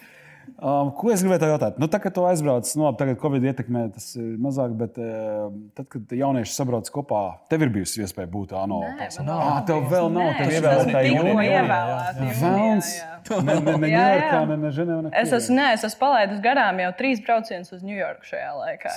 Um, 0.58 0.90
ko 0.98 1.12
es 1.14 1.22
gribēju 1.22 1.52
jautāt? 1.54 1.78
Nu, 1.82 1.88
tā, 1.90 2.00
kad 2.02 2.14
tu 2.16 2.26
aizbrauc, 2.26 2.66
nu, 2.74 2.88
labi, 2.88 2.98
tagad 3.00 3.22
Covid 3.22 3.46
ietekmē 3.52 3.86
tas 3.94 4.10
ir 4.18 4.34
mazāk, 4.42 4.74
bet 4.78 4.98
uh, 5.02 5.54
tad, 5.78 5.88
kad 5.94 6.18
jaunieši 6.18 6.54
sabrauc 6.58 6.90
kopā, 6.94 7.22
tev 7.50 7.66
ir 7.66 7.72
bijusi 7.78 8.02
iespēja 8.06 8.30
būt 8.34 8.58
ANO. 8.58 8.82
Ah, 8.90 9.62
tev 9.70 9.86
vēl 9.92 10.10
nav, 10.14 10.34
tev 10.42 10.58
ievēlētāji 10.58 11.16
jūnijā. 11.18 11.62
Vēlns. 13.32 13.48
Ne, 13.48 13.56
ne, 13.66 13.76
ne 13.82 13.90
Ņujorkā, 13.92 14.40
ne, 14.50 14.58
ne 14.62 14.72
Ženēvā. 14.76 15.12
Es 15.22 15.34
esmu, 15.36 15.56
nē, 15.58 15.66
es 15.76 15.86
esmu 15.88 16.00
palaidis 16.02 16.42
garām 16.44 16.80
jau 16.84 16.92
trīs 17.00 17.22
braucienus 17.26 17.74
uz 17.76 17.82
Ņujorku 17.86 18.30
šajā 18.32 18.52
laikā. 18.58 18.94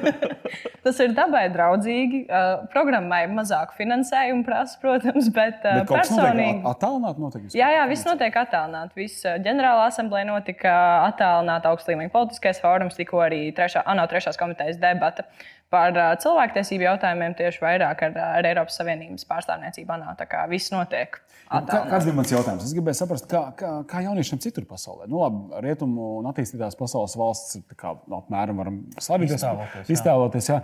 Tas 0.84 0.98
ir 1.04 1.14
dabai 1.16 1.44
draudzīgi. 1.54 2.24
Uh, 2.26 2.66
programmai 2.72 3.22
mazāk 3.30 3.74
finansējumu 3.78 4.44
prasa, 4.46 4.78
protams, 4.82 5.30
bet, 5.34 5.62
uh, 5.62 5.82
bet 5.82 5.92
personīgi. 5.92 6.60
Attālināt 6.72 7.22
notiek? 7.22 7.48
Jā, 7.56 7.70
jā, 7.76 7.86
viss 7.90 8.06
notiek 8.08 8.36
attālināt. 8.42 8.92
Viss 8.98 9.24
ģenerāla 9.24 9.88
asamblēja 9.90 10.28
notika 10.32 10.76
attālināt 11.08 11.66
augstu 11.70 11.94
līmeņu 11.94 12.14
politiskais 12.14 12.62
fórums, 12.62 12.98
tikko 12.98 13.22
arī 13.24 13.44
trešā, 13.56 13.84
ANO 13.88 14.06
trešās 14.10 14.40
komitejas 14.40 14.80
debata 14.82 15.26
par 15.72 15.96
uh, 15.96 16.12
cilvēktiesību 16.22 16.86
jautājumiem 16.86 17.36
tieši 17.38 17.62
vairāk 17.62 18.04
ar, 18.08 18.18
ar 18.38 18.48
Eiropas 18.48 18.76
Savienības 18.80 19.26
pārstāvniecību 19.30 19.96
ANO. 19.96 20.14
Tā 20.18 20.28
kā 20.30 20.44
viss 20.50 20.72
notiek. 20.74 21.18
Kā, 21.52 21.82
kāds 21.90 22.06
bija 22.06 22.16
mans 22.16 22.32
jautājums? 22.32 22.64
Es 22.64 22.76
gribēju 22.76 22.96
saprast, 23.00 23.26
kā, 23.28 23.42
kā, 23.58 23.72
kā 23.88 24.04
jauniešiem 24.06 24.40
citur 24.44 24.64
pasaulē. 24.68 25.08
Nu, 25.10 25.20
labi, 25.24 25.42
rietumu 25.66 26.14
un 26.20 26.30
attīstītās 26.30 26.78
pasaules 26.78 27.16
valsts 27.20 27.58
kā, 27.76 27.96
nu, 28.06 28.22
apmēram 28.22 28.62
varam 28.62 28.78
slēpties, 28.96 29.90
iztēloties. 29.92 30.48
Jā. 30.54 30.62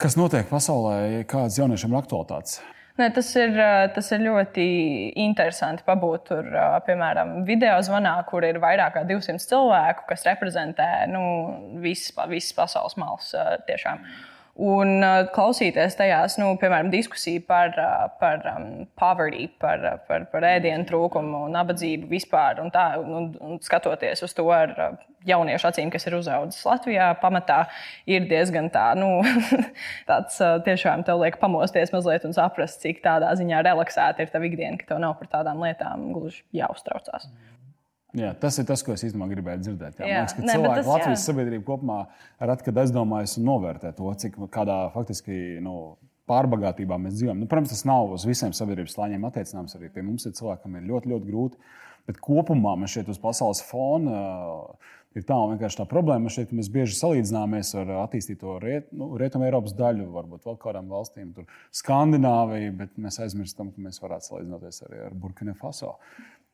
Kas 0.00 0.16
notiek 0.20 0.48
pasaulē, 0.48 1.24
kādas 1.28 1.56
jauniešiem 1.60 1.92
ir 1.92 2.00
aktualitātes? 2.00 2.60
Ne, 3.00 3.06
tas, 3.16 3.30
ir, 3.40 3.54
tas 3.94 4.10
ir 4.12 4.20
ļoti 4.26 4.64
interesanti 5.22 5.86
pabūt 5.86 6.26
tur, 6.28 6.48
piemēram, 6.84 7.38
video 7.48 7.78
zvanā, 7.86 8.18
kur 8.28 8.44
ir 8.44 8.58
vairāk 8.60 8.98
kā 8.98 9.04
200 9.08 9.40
cilvēku, 9.40 10.04
kas 10.10 10.26
reprezentē 10.28 10.90
nu, 11.08 11.22
visas, 11.80 12.12
visas 12.28 12.52
pasaules 12.58 12.98
malas. 13.00 13.32
Tiešām. 13.70 14.04
Un 14.58 14.98
uh, 14.98 15.22
klausīties 15.30 15.94
tajās, 15.96 16.34
nu, 16.40 16.50
piemēram, 16.60 16.90
diskusiju 16.92 17.44
par, 17.46 17.70
uh, 17.78 18.08
par 18.20 18.42
um, 18.50 18.64
poverty, 18.98 19.46
par, 19.62 19.84
uh, 19.86 20.00
par, 20.08 20.26
par 20.32 20.46
ēdienu 20.48 20.84
trūkumu, 20.88 21.44
nabadzību 21.54 22.10
vispār. 22.10 22.58
Un 22.60 22.72
tā, 22.74 22.90
un, 22.98 23.30
un 23.40 23.60
skatoties 23.62 24.24
uz 24.26 24.34
to 24.36 24.48
ar 24.52 24.74
jauniešu 25.28 25.68
acīm, 25.70 25.92
kas 25.92 26.08
ir 26.08 26.18
uzaugusi 26.18 26.66
Latvijā, 26.66 27.12
pamatā 27.22 27.60
ir 28.10 28.26
diezgan 28.28 28.68
tā, 28.74 28.90
nu, 28.98 29.20
tāds 30.10 30.40
tiešām 30.66 31.06
te 31.06 31.14
liek 31.22 31.38
pamosties 31.40 31.94
mazliet 31.94 32.26
un 32.28 32.36
saprast, 32.36 32.82
cik 32.82 33.04
tādā 33.06 33.30
ziņā 33.38 33.62
relaksēta 33.68 34.26
ir 34.26 34.34
tā 34.34 34.42
ikdiena, 34.44 34.80
ka 34.80 34.92
tev 34.92 35.04
nav 35.06 35.16
par 35.20 35.30
tādām 35.38 35.62
lietām 35.62 36.10
gluži 36.16 36.42
jāuztraucās. 36.58 37.30
Mm. 37.30 37.49
Jā, 38.18 38.32
tas 38.42 38.58
ir 38.58 38.66
tas, 38.66 38.82
ko 38.82 38.94
es 38.96 39.04
īstenībā 39.06 39.28
gribēju 39.30 39.62
dzirdēt. 39.64 40.00
Jā, 40.00 40.06
jā. 40.06 40.20
Man 40.20 40.24
liekas, 40.24 40.36
ka 40.36 40.44
ne, 40.44 40.54
cilvēki 40.56 40.78
tas, 40.80 40.88
Latvijas 40.90 41.18
jā. 41.20 41.24
sabiedrība 41.28 41.66
kopumā 41.68 41.98
reti, 42.50 42.74
aizdomājas 42.82 43.36
un 43.38 43.46
novērtē 43.46 43.92
to, 43.98 44.14
cik 44.22 44.38
kādā 44.54 44.78
faktiski 44.94 45.36
nu, 45.62 45.76
pārbagātībā 46.30 46.98
mēs 47.02 47.18
dzīvojam. 47.18 47.42
Nu, 47.42 47.50
protams, 47.50 47.74
tas 47.74 47.84
nav 47.88 48.14
uz 48.16 48.26
visiem 48.26 48.54
sabiedrības 48.56 48.96
slāņiem 48.96 49.26
attiecināms. 49.30 49.76
Arī 49.78 49.92
pie 49.94 50.06
mums 50.06 50.26
ir 50.26 50.34
cilvēki, 50.38 50.64
kam 50.66 50.78
ir 50.78 50.88
ļoti, 50.90 51.12
ļoti 51.14 51.30
grūti. 51.30 51.62
Bet 52.08 52.18
kopumā 52.24 52.74
mēs 52.80 52.96
šeit 52.96 53.10
uz 53.12 53.20
pasaules 53.22 53.60
fona 53.66 54.20
uh, 54.50 54.90
ir 55.18 55.26
tā 55.26 55.36
tā 55.76 55.86
problēma. 55.88 56.30
Šeit 56.32 56.52
mēs 56.54 56.70
bieži 56.72 56.96
salīdzināmies 56.98 57.72
ar 57.80 57.92
attīstīto 58.04 58.58
riet, 58.62 58.90
nu, 58.96 59.12
rietumu 59.20 59.46
Eiropas 59.48 59.74
daļu, 59.78 60.08
varbūt 60.14 60.46
vēl 60.46 60.58
kādām 60.62 60.90
valstīm, 60.92 61.32
tur 61.36 61.48
Skandināviju, 61.74 62.74
bet 62.78 62.98
mēs 63.00 63.20
aizmirstam, 63.24 63.72
ka 63.74 63.86
mēs 63.86 64.00
varētu 64.02 64.30
salīdzināties 64.30 64.84
arī 64.86 65.02
ar 65.08 65.16
Burkina 65.18 65.56
Faso. 65.58 65.96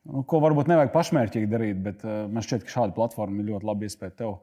Nu, 0.07 0.23
ko 0.27 0.39
varbūt 0.43 0.69
nevajag 0.71 0.93
pašmērķīgi 0.93 1.49
darīt, 1.51 1.81
bet 1.83 2.05
uh, 2.07 2.23
man 2.31 2.45
šķiet, 2.45 2.63
ka 2.63 2.77
šāda 2.77 2.95
platforma 2.95 3.41
ir 3.41 3.51
ļoti 3.51 3.67
labi 3.67 3.89
iespēja 3.89 4.15
tev 4.23 4.37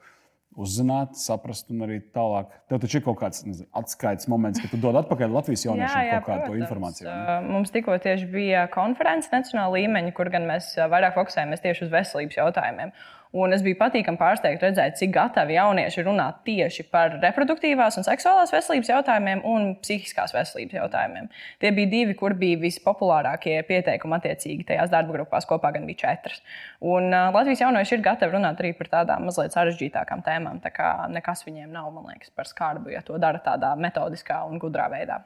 uzzināt, 0.60 1.16
saprast 1.18 1.70
un 1.74 1.82
arī 1.86 1.98
tālāk. 2.14 2.52
Tev 2.70 2.78
taču 2.84 3.00
ir 3.00 3.04
kaut 3.06 3.18
kāds 3.22 3.42
nezinu, 3.46 3.66
atskaites 3.74 4.28
moments, 4.30 4.60
kad 4.62 4.70
tu 4.70 4.78
dod 4.82 4.98
atpakaļ 5.00 5.34
Latvijas 5.34 5.64
jauniešiem 5.66 5.98
jā, 5.98 6.04
jā, 6.12 6.20
kaut 6.20 6.28
kādu 6.28 6.44
protams. 6.44 6.62
informāciju. 6.62 7.08
Ne? 7.08 7.36
Mums 7.56 7.74
tikko 7.74 7.96
tieši 8.04 8.28
bija 8.30 8.68
konference 8.74 9.32
nacionāla 9.32 9.80
līmeņa, 9.80 10.14
kur 10.14 10.30
gan 10.34 10.46
mēs 10.50 10.70
vairāk 10.78 11.16
fokusējamies 11.18 11.64
tieši 11.64 11.88
uz 11.88 11.92
veselības 11.94 12.38
jautājumiem. 12.38 12.94
Un 13.34 13.50
es 13.50 13.64
biju 13.66 13.74
patīkami 13.80 14.18
pārsteigta 14.18 14.68
redzēt, 14.68 14.94
cik 15.00 15.10
gatavi 15.16 15.56
jaunieši 15.56 16.04
runāt 16.06 16.44
tieši 16.46 16.84
par 16.92 17.16
reproduktīvās 17.18 17.98
un 17.98 18.06
seksuālās 18.06 18.52
veselības 18.54 18.92
jautājumiem 18.92 19.42
un 19.50 19.72
psihiskās 19.82 20.30
veselības 20.36 20.76
jautājumiem. 20.78 21.26
Tie 21.58 21.72
bija 21.74 21.90
divi, 21.90 22.14
kur 22.20 22.36
bija 22.38 22.60
vispopulārākie 22.62 23.56
pieteikumi 23.66 24.20
attiecīgi 24.20 24.68
tajās 24.68 24.92
darba 24.92 25.16
grupās. 25.16 25.48
Kopā 25.50 25.72
gan 25.74 25.90
bija 25.90 26.04
četras. 26.04 26.44
Un 26.78 27.10
uh, 27.10 27.32
Latvijas 27.34 27.64
jaunieši 27.64 27.98
ir 27.98 28.06
gatavi 28.06 28.38
runāt 28.38 28.62
arī 28.62 28.70
par 28.78 28.92
tādām 29.00 29.26
mazliet 29.26 29.58
sarežģītākām 29.58 30.22
tēmām. 30.22 30.62
Tā 30.62 30.70
kā 30.78 30.94
nekas 31.10 31.42
viņiem 31.48 31.74
nav, 31.74 31.90
man 31.96 32.12
liekas, 32.14 32.30
par 32.38 32.46
skarbu, 32.46 32.94
ja 32.94 33.02
to 33.02 33.18
dara 33.18 33.42
tādā 33.42 33.74
metodiskā 33.74 34.44
un 34.46 34.62
gudrā 34.62 34.86
veidā. 34.94 35.24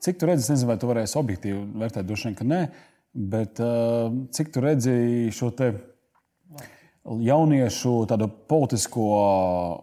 Cik 0.00 0.22
tu 0.22 0.30
redzi, 0.30 0.46
es 0.46 0.54
nezinu, 0.54 0.70
vai 0.70 0.78
tu 0.78 0.88
varēsi 0.94 1.18
objektīvi 1.18 1.64
vērtēt, 1.82 2.06
droši 2.06 2.30
vien, 2.30 2.38
ka 2.38 2.46
nē, 2.46 2.64
bet 3.34 3.58
uh, 3.66 4.12
cik 4.30 4.54
tu 4.54 4.62
redzi 4.62 5.00
šo 5.34 5.50
te 5.58 5.74
jauniešu 7.18 7.92
politisko 8.50 9.06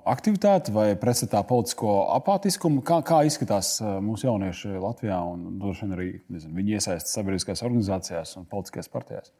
aktivitāti 0.07 0.71
vai 0.75 0.91
pretstatā 0.99 1.41
politisko 1.47 1.97
apātiskumu. 2.15 2.83
Kā, 2.87 3.01
kā 3.05 3.23
izskatās 3.27 3.77
uh, 3.81 3.97
mūsu 4.03 4.29
jaunieši 4.29 4.77
Latvijā 4.79 5.19
un 5.33 5.59
droši 5.59 5.85
vien 5.85 5.97
arī 5.97 6.07
nezinu, 6.31 6.55
viņi 6.55 6.77
iesaistās 6.77 7.17
sabiedriskajās 7.17 7.65
organizācijās 7.67 8.37
un 8.39 8.47
politiskajās 8.51 8.91
partijās? 8.93 9.33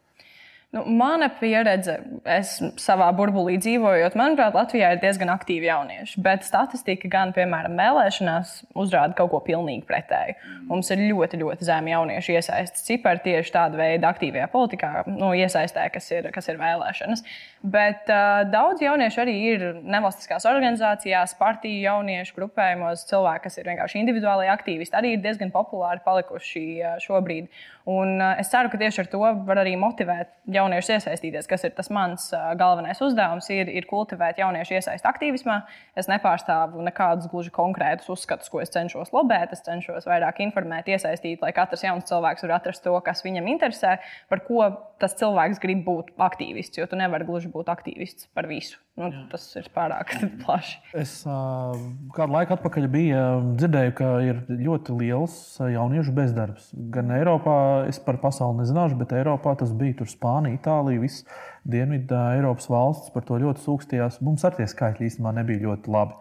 Nu, 0.76 0.82
mana 0.84 1.30
pieredze, 1.32 1.94
es 2.28 2.58
savā 2.84 3.06
burbulī 3.16 3.54
dzīvojot, 3.64 4.18
manuprāt, 4.20 4.52
Latvijā 4.58 4.90
ir 4.92 5.00
diezgan 5.00 5.30
aktīvi 5.32 5.70
jaunieši. 5.70 6.20
Bet 6.26 6.44
statistika, 6.44 7.08
gan, 7.08 7.32
piemēram, 7.32 7.78
vēlēšanās, 7.80 8.52
uzrāda 8.76 9.16
kaut 9.16 9.32
ko 9.32 9.40
pilnīgi 9.46 9.86
pretēju. 9.88 10.36
Mums 10.68 10.92
ir 10.92 11.06
ļoti, 11.06 11.40
ļoti 11.40 11.68
zema 11.70 11.94
jauniešu 11.94 12.36
iesaistes 12.36 12.84
cipari 12.84 13.24
tieši 13.24 13.54
tāda 13.56 13.80
veida 13.80 14.12
aktīvajā 14.12 14.50
politikā, 14.52 14.90
nu, 15.08 15.32
iesaistē, 15.40 15.86
kas 15.94 16.12
ir, 16.12 16.28
kas 16.36 16.52
ir 16.52 16.60
vēlēšanas. 16.60 17.24
Bet 17.64 18.12
uh, 18.12 18.44
daudz 18.52 18.84
jauniešu 18.84 19.24
arī 19.24 19.38
ir 19.54 19.66
nevalstiskās 19.88 20.44
organizācijās, 20.52 21.38
partiju 21.40 21.80
jauniešu 21.88 22.36
grupējumos, 22.36 23.08
cilvēki, 23.08 23.46
kas 23.48 23.58
ir 23.58 23.72
vienkārši 23.72 24.04
individuāli 24.04 24.52
aktīvisti, 24.52 25.00
arī 25.00 25.16
ir 25.16 25.24
diezgan 25.24 25.56
populāri 25.56 26.04
palikuši 26.04 26.68
šobrīd. 27.08 27.48
Un 27.88 28.20
uh, 28.20 28.36
es 28.36 28.52
ceru, 28.52 28.68
ka 28.68 28.84
tieši 28.84 29.06
ar 29.06 29.12
to 29.16 29.24
var 29.24 29.64
arī 29.64 29.78
motivēt 29.80 30.36
jauniešus 30.46 30.58
iesaistīties, 30.76 31.48
kas 31.50 31.64
ir 31.68 31.74
tas 31.78 31.90
mans 31.94 32.28
galvenais 32.60 33.00
uzdevums, 33.04 33.48
ir, 33.54 33.70
ir 33.72 33.88
kultivēt 33.90 34.42
jauniešu 34.42 34.78
iesaistu 34.78 35.10
aktīvismā. 35.10 35.62
Es 35.98 36.10
nepārstāvu 36.12 36.84
nekādus 36.86 37.30
gluži 37.32 37.54
konkrētus 37.56 38.10
uzskatus, 38.14 38.52
ko 38.52 38.62
es 38.64 38.74
cenšos 38.74 39.14
lobēt. 39.16 39.54
Es 39.56 39.64
cenšos 39.66 40.10
vairāk 40.10 40.42
informēt, 40.46 40.90
iesaistīt, 40.92 41.42
lai 41.42 41.54
katrs 41.56 41.86
jauns 41.88 42.10
cilvēks 42.10 42.46
var 42.46 42.58
atrast 42.60 42.84
to, 42.86 42.96
kas 43.06 43.24
viņam 43.26 43.48
interesē, 43.54 43.98
par 44.32 44.44
ko 44.48 44.68
tas 45.02 45.16
cilvēks 45.18 45.62
grib 45.64 45.86
būt 45.88 46.14
aktīvists. 46.18 46.78
Jo 46.80 46.90
tu 46.90 47.00
nevari 47.00 47.28
gluži 47.28 47.52
būt 47.54 47.72
aktīvists 47.72 48.30
par 48.36 48.50
visu. 48.50 48.80
Nu, 48.98 49.12
Jā. 49.14 49.28
tas 49.30 49.44
ir 49.60 49.68
pārāk 49.76 50.10
plaši. 50.44 50.80
Es 50.98 51.20
kādu 51.22 52.34
laiku 52.34 52.56
atpakaļ 52.56 52.88
biju 52.90 53.26
dzirdēju, 53.60 53.94
ka 54.00 54.10
ir 54.26 54.40
ļoti 54.50 54.96
liels 54.98 55.36
jauniešu 55.62 56.16
bezdarbs. 56.18 56.72
Gan 56.96 57.14
Eiropā, 57.14 57.58
es 57.92 58.02
par 58.02 58.18
pasauli 58.24 58.64
nezināšu, 58.64 58.98
bet 58.98 59.14
Eiropā 59.20 59.54
tas 59.60 59.74
bija 59.78 60.00
tur 60.00 60.10
Spānija, 60.48 60.60
Itālija, 60.60 61.02
visas 61.02 61.26
Dienvidu 61.68 62.16
Eiropas 62.16 62.70
valstis 62.70 63.12
par 63.12 63.26
to 63.28 63.38
ļoti 63.38 63.64
sūkstījās. 63.66 64.22
Mums 64.22 64.46
ar 64.46 64.56
tie 64.56 64.68
skaitļi 64.68 65.10
īstenībā 65.10 65.34
nebija 65.36 65.66
ļoti 65.68 65.92
labi. 65.92 66.16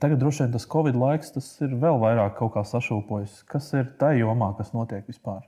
Tagad 0.00 0.20
droši 0.20 0.44
vien 0.44 0.52
tas 0.52 0.66
Covid 0.68 0.96
laiks, 0.96 1.32
tas 1.32 1.60
ir 1.60 1.74
vēl 1.76 2.00
vairāk 2.00 2.40
sašūpojis. 2.40 3.44
Kas 3.48 3.72
ir 3.74 3.92
tajā 3.98 4.24
jomā, 4.24 4.54
kas 4.56 4.72
notiek 4.72 5.06
vispār? 5.06 5.44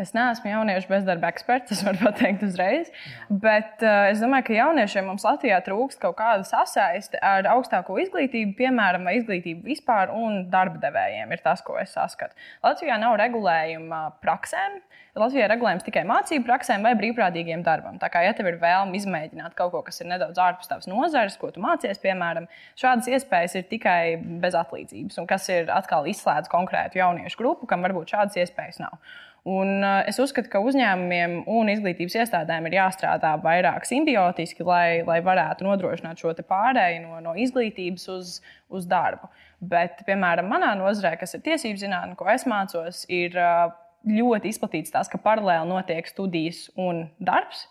Es 0.00 0.14
neesmu 0.16 0.48
jauniešu 0.48 0.88
bezdarba 0.88 1.28
eksperts, 1.28 1.68
tas 1.68 1.82
var 1.84 1.98
pateikt 2.00 2.40
uzreiz. 2.46 2.88
Bet 3.28 3.82
uh, 3.84 4.08
es 4.08 4.22
domāju, 4.24 4.46
ka 4.46 4.54
jauniešiem 4.56 5.04
mums 5.04 5.26
Latvijā 5.26 5.58
trūkst 5.66 6.00
kaut 6.00 6.16
kāda 6.16 6.46
sasaiste 6.48 7.20
ar 7.20 7.44
augstāko 7.52 7.98
izglītību, 8.00 8.54
piemēram, 8.56 9.04
izglītību 9.20 9.68
vispār, 9.68 10.14
un 10.16 10.46
darba 10.52 10.80
devējiem 10.80 11.34
ir 11.36 11.42
tas, 11.44 11.60
ko 11.66 11.76
es 11.82 11.92
saskatu. 11.92 12.32
Latvijā 12.64 12.96
nav 13.02 13.18
regulējuma 13.20 14.00
praksēm. 14.24 14.80
Latvijā 15.20 15.44
ir 15.44 15.52
regulējums 15.52 15.84
tikai 15.84 16.06
mācību 16.08 16.46
praksēm 16.46 16.86
vai 16.88 16.94
brīvprātīgiem 16.96 17.60
darbam. 17.66 17.98
Tā 18.00 18.08
kā, 18.08 18.22
ja 18.24 18.32
tev 18.32 18.48
ir 18.48 18.56
vēlme 18.62 18.96
izmēģināt 18.96 19.52
kaut 19.58 19.74
ko, 19.74 19.82
kas 19.84 20.00
ir 20.00 20.08
nedaudz 20.08 20.40
ārpus 20.40 20.70
tavas 20.70 20.88
nozares, 20.88 21.36
ko 21.36 21.50
tu 21.52 21.60
mācies, 21.60 22.00
piemēram, 22.00 22.46
šādas 22.80 23.10
iespējas 23.12 23.58
ir 23.60 23.68
tikai 23.68 24.16
bez 24.40 24.56
atlīdzības, 24.56 25.20
un 25.20 25.28
kas 25.28 25.50
ir 25.52 25.68
atkal 25.74 26.08
izslēdz 26.08 26.48
konkrētu 26.48 27.02
jauniešu 27.02 27.42
grupu, 27.44 27.68
kam 27.68 27.84
varbūt 27.84 28.16
šādas 28.16 28.40
iespējas 28.40 28.80
nav. 28.80 28.96
Un, 29.42 29.80
uh, 29.82 30.04
es 30.06 30.20
uzskatu, 30.22 30.46
ka 30.52 30.60
uzņēmumiem 30.62 31.40
un 31.50 31.70
izglītības 31.72 32.14
iestādēm 32.20 32.68
ir 32.68 32.76
jāstrādā 32.76 33.32
vairāk 33.42 33.88
simbiotiski, 33.88 34.62
lai, 34.62 35.02
lai 35.02 35.18
varētu 35.26 35.66
nodrošināt 35.66 36.22
šo 36.22 36.30
pārēju 36.46 37.00
no, 37.02 37.18
no 37.24 37.32
izglītības 37.34 38.06
uz, 38.14 38.36
uz 38.70 38.86
darbu. 38.86 39.26
Bet, 39.58 40.04
piemēram, 40.06 40.46
manā 40.50 40.76
nozarē, 40.78 41.16
kas 41.18 41.34
ir 41.34 41.42
tiesību 41.42 41.82
zinātnē, 41.82 42.14
ko 42.18 42.30
es 42.30 42.46
mācos, 42.46 43.02
ir 43.10 43.34
uh, 43.34 43.74
ļoti 44.06 44.54
izplatīts 44.54 44.94
tas, 44.94 45.10
ka 45.10 45.18
paralēli 45.18 45.70
notiek 45.70 46.06
studijas 46.06 46.68
un 46.78 47.08
darbs 47.18 47.66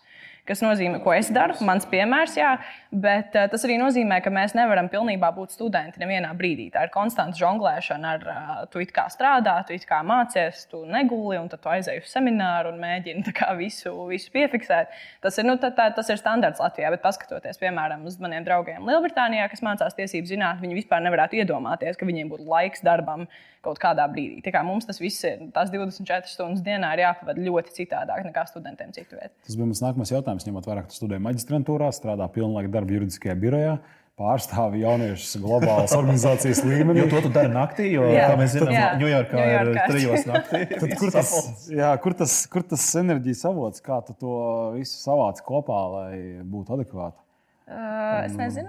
kas 0.48 0.62
nozīmē, 0.64 0.98
ko 1.04 1.12
es 1.14 1.30
daru, 1.34 1.54
mans 1.66 1.86
piemērs, 1.90 2.34
jā, 2.38 2.52
bet 2.90 3.36
uh, 3.38 3.46
tas 3.52 3.62
arī 3.66 3.76
nozīmē, 3.80 4.18
ka 4.24 4.32
mēs 4.34 4.56
nevaram 4.58 4.88
pilnībā 4.92 5.30
būt 5.36 5.54
studenti 5.54 6.02
nevienā 6.02 6.32
brīdī. 6.38 6.68
Tā 6.74 6.86
ir 6.86 6.92
konstanta 6.94 7.38
žonglēšana 7.38 8.14
ar, 8.16 8.26
uh, 8.26 8.50
tu 8.72 8.82
it 8.82 8.90
kā 8.94 9.06
strādā, 9.12 9.54
tu 9.68 9.76
it 9.76 9.86
kā 9.88 10.00
mācies, 10.06 10.64
tu 10.70 10.82
neguli, 10.88 11.38
un 11.38 11.46
tad 11.52 11.62
tu 11.62 11.70
aizej 11.72 12.02
uz 12.02 12.10
semināru 12.10 12.72
un 12.74 12.82
mēģini 12.82 13.36
visu, 13.62 13.94
visu 14.10 14.32
piefiksēt. 14.34 14.90
Tas 15.22 15.38
ir, 15.38 15.46
nu, 15.46 15.56
tā, 15.62 15.70
tā, 15.76 15.88
tas 15.94 16.10
ir 16.10 16.20
standarts 16.20 16.62
Latvijā, 16.62 16.90
bet 16.94 17.04
paskatoties, 17.04 17.60
piemēram, 17.62 18.02
uz 18.08 18.18
maniem 18.22 18.46
draugiem 18.46 18.86
Lielbritānijā, 18.88 19.46
kas 19.52 19.62
mācās 19.64 19.96
tiesību 19.98 20.34
zinātnē, 20.34 20.66
viņi 20.66 20.82
vispār 20.82 21.06
nevarētu 21.06 21.38
iedomāties, 21.42 21.98
ka 21.98 22.08
viņiem 22.08 22.32
būtu 22.32 22.50
laiks 22.50 22.82
darbam 22.86 23.28
kaut 23.62 23.78
kādā 23.82 24.04
brīdī. 24.10 24.40
Tā 24.42 24.50
kā 24.54 24.62
mums 24.66 24.86
tas 24.88 24.98
viss 24.98 25.22
ir, 25.26 25.44
tās 25.54 25.70
24 25.70 26.30
stundas 26.30 26.62
dienā 26.66 26.92
ir 26.96 27.04
jāpavada 27.04 27.44
ļoti 27.46 27.74
citādāk 27.76 28.24
nekā 28.26 28.44
studentiem 28.50 28.90
citu 28.94 29.14
vietu. 29.14 29.34
Tas 29.46 29.58
bija 29.58 29.68
mans 29.70 29.82
nākamais 29.84 30.10
jautājums, 30.10 30.31
ņemot 30.40 30.68
vērā, 30.68 30.84
ka 30.84 30.92
tu 30.92 30.96
studēji 30.96 31.22
maģistrantūrā, 31.26 31.90
strādā 31.92 32.28
pilnlaika 32.32 32.72
darba 32.72 32.96
juridiskajā 32.96 33.36
birojā 33.38 33.74
pārstāvi 34.20 34.82
jauniešus 34.82 35.40
globālas 35.42 35.94
organizācijas 35.98 36.62
līmenī. 36.66 37.02
Jo 37.02 37.08
to 37.12 37.22
tu 37.26 37.32
dari 37.32 37.52
naktī, 37.52 37.88
jo, 37.94 38.04
jā, 38.12 38.28
kā 38.30 38.38
mēs 38.40 38.54
zinām, 38.56 39.00
Ņujorkā 39.00 39.46
ir 39.48 39.72
trijos 39.88 40.26
naktī. 40.28 40.62
Tad, 40.82 40.94
kur, 41.00 41.12
tas, 41.14 41.34
jā, 41.72 41.90
kur, 42.04 42.16
tas, 42.18 42.36
kur 42.52 42.66
tas 42.74 42.86
enerģijas 43.00 43.44
avots, 43.50 43.84
kā 43.84 44.02
tu 44.06 44.16
to 44.20 44.38
visu 44.76 44.98
savāc 45.00 45.40
kopā, 45.46 45.82
lai 45.96 46.14
būtu 46.44 46.76
adekvāti? 46.76 47.21
Uh, 47.62 48.24
es 48.26 48.34
nezinu. 48.36 48.68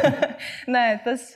Nē, 0.74 0.82
tas, 1.04 1.26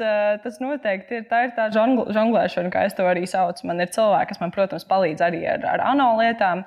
tas 0.42 0.56
noteikti 0.62 1.20
ir 1.20 1.26
tā, 1.28 1.42
ir 1.46 1.52
tā 1.56 1.68
žonglēšana, 1.74 2.72
kā 2.72 2.86
es 2.88 2.96
to 2.96 3.04
arī 3.06 3.26
saucu. 3.28 3.66
Man 3.68 3.84
ir 3.84 3.92
cilvēki, 3.94 4.30
kas 4.32 4.40
man, 4.42 4.52
protams, 4.54 4.86
palīdz 4.88 5.24
arī 5.26 5.42
ar, 5.52 5.66
ar 5.76 5.84
ANO 5.92 6.08
lietām. 6.18 6.64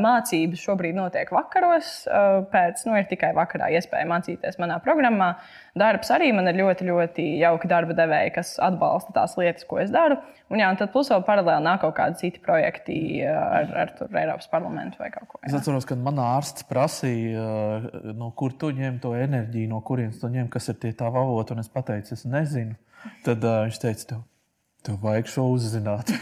Mācības 0.00 0.64
šobrīd 0.66 0.98
notiek 0.98 1.30
vakaros. 1.34 1.92
Pēc, 2.52 2.84
nu, 2.88 2.96
ir 2.98 3.06
tikai 3.10 3.30
vakarā 3.36 3.70
iespēja 3.78 4.10
mācīties 4.10 4.58
manā 4.62 4.80
programmā. 4.84 5.36
Darbs 5.78 6.10
arī 6.14 6.28
man 6.34 6.46
ir 6.50 6.58
ļoti, 6.60 6.86
ļoti 6.86 7.24
jauki 7.40 7.70
darba 7.70 7.96
devēji, 7.98 8.34
kas 8.36 8.54
atbalsta 8.62 9.14
tās 9.16 9.38
lietas, 9.40 9.66
ko 9.66 9.80
es 9.82 9.90
daru. 9.94 10.20
Un, 10.52 10.60
jā, 10.60 10.68
un 10.70 10.76
tad 10.78 10.92
plus 10.92 11.08
vēl 11.10 11.24
paralēli 11.26 11.64
nāk 11.64 11.80
kaut 11.82 11.96
kādi 11.96 12.20
citi 12.20 12.42
projekti 12.42 12.96
ar, 13.26 13.70
ar 13.80 13.90
Eiropas 14.20 14.46
parlamentu 14.52 15.00
vai 15.00 15.08
kaut 15.10 15.26
ko. 15.26 15.40
Jā. 15.40 15.48
Es 15.50 15.56
atceros, 15.58 15.86
kad 15.88 15.98
man 15.98 16.20
ārsts 16.22 16.66
prasīja, 16.68 17.46
no 18.14 18.28
kur 18.38 18.54
tu 18.60 18.70
ņem 18.76 19.00
to 19.02 19.16
enerģiju, 19.18 19.43
no 19.70 19.80
kurienes 19.84 20.20
tu 20.20 20.30
ņem, 20.30 20.48
kas 20.52 20.70
ir 20.72 20.78
tie 20.82 20.92
tā 20.96 21.10
avoti, 21.10 21.54
un 21.54 21.62
es 21.62 21.68
pateicu, 21.72 22.14
es 22.14 22.24
nezinu. 22.28 22.76
Tad 23.24 23.44
uh, 23.44 23.64
viņš 23.66 23.80
teica, 23.82 24.06
tev, 24.12 24.22
tev 24.86 24.98
vajag 25.02 25.30
šo 25.32 25.46
uzzināt. 25.52 26.12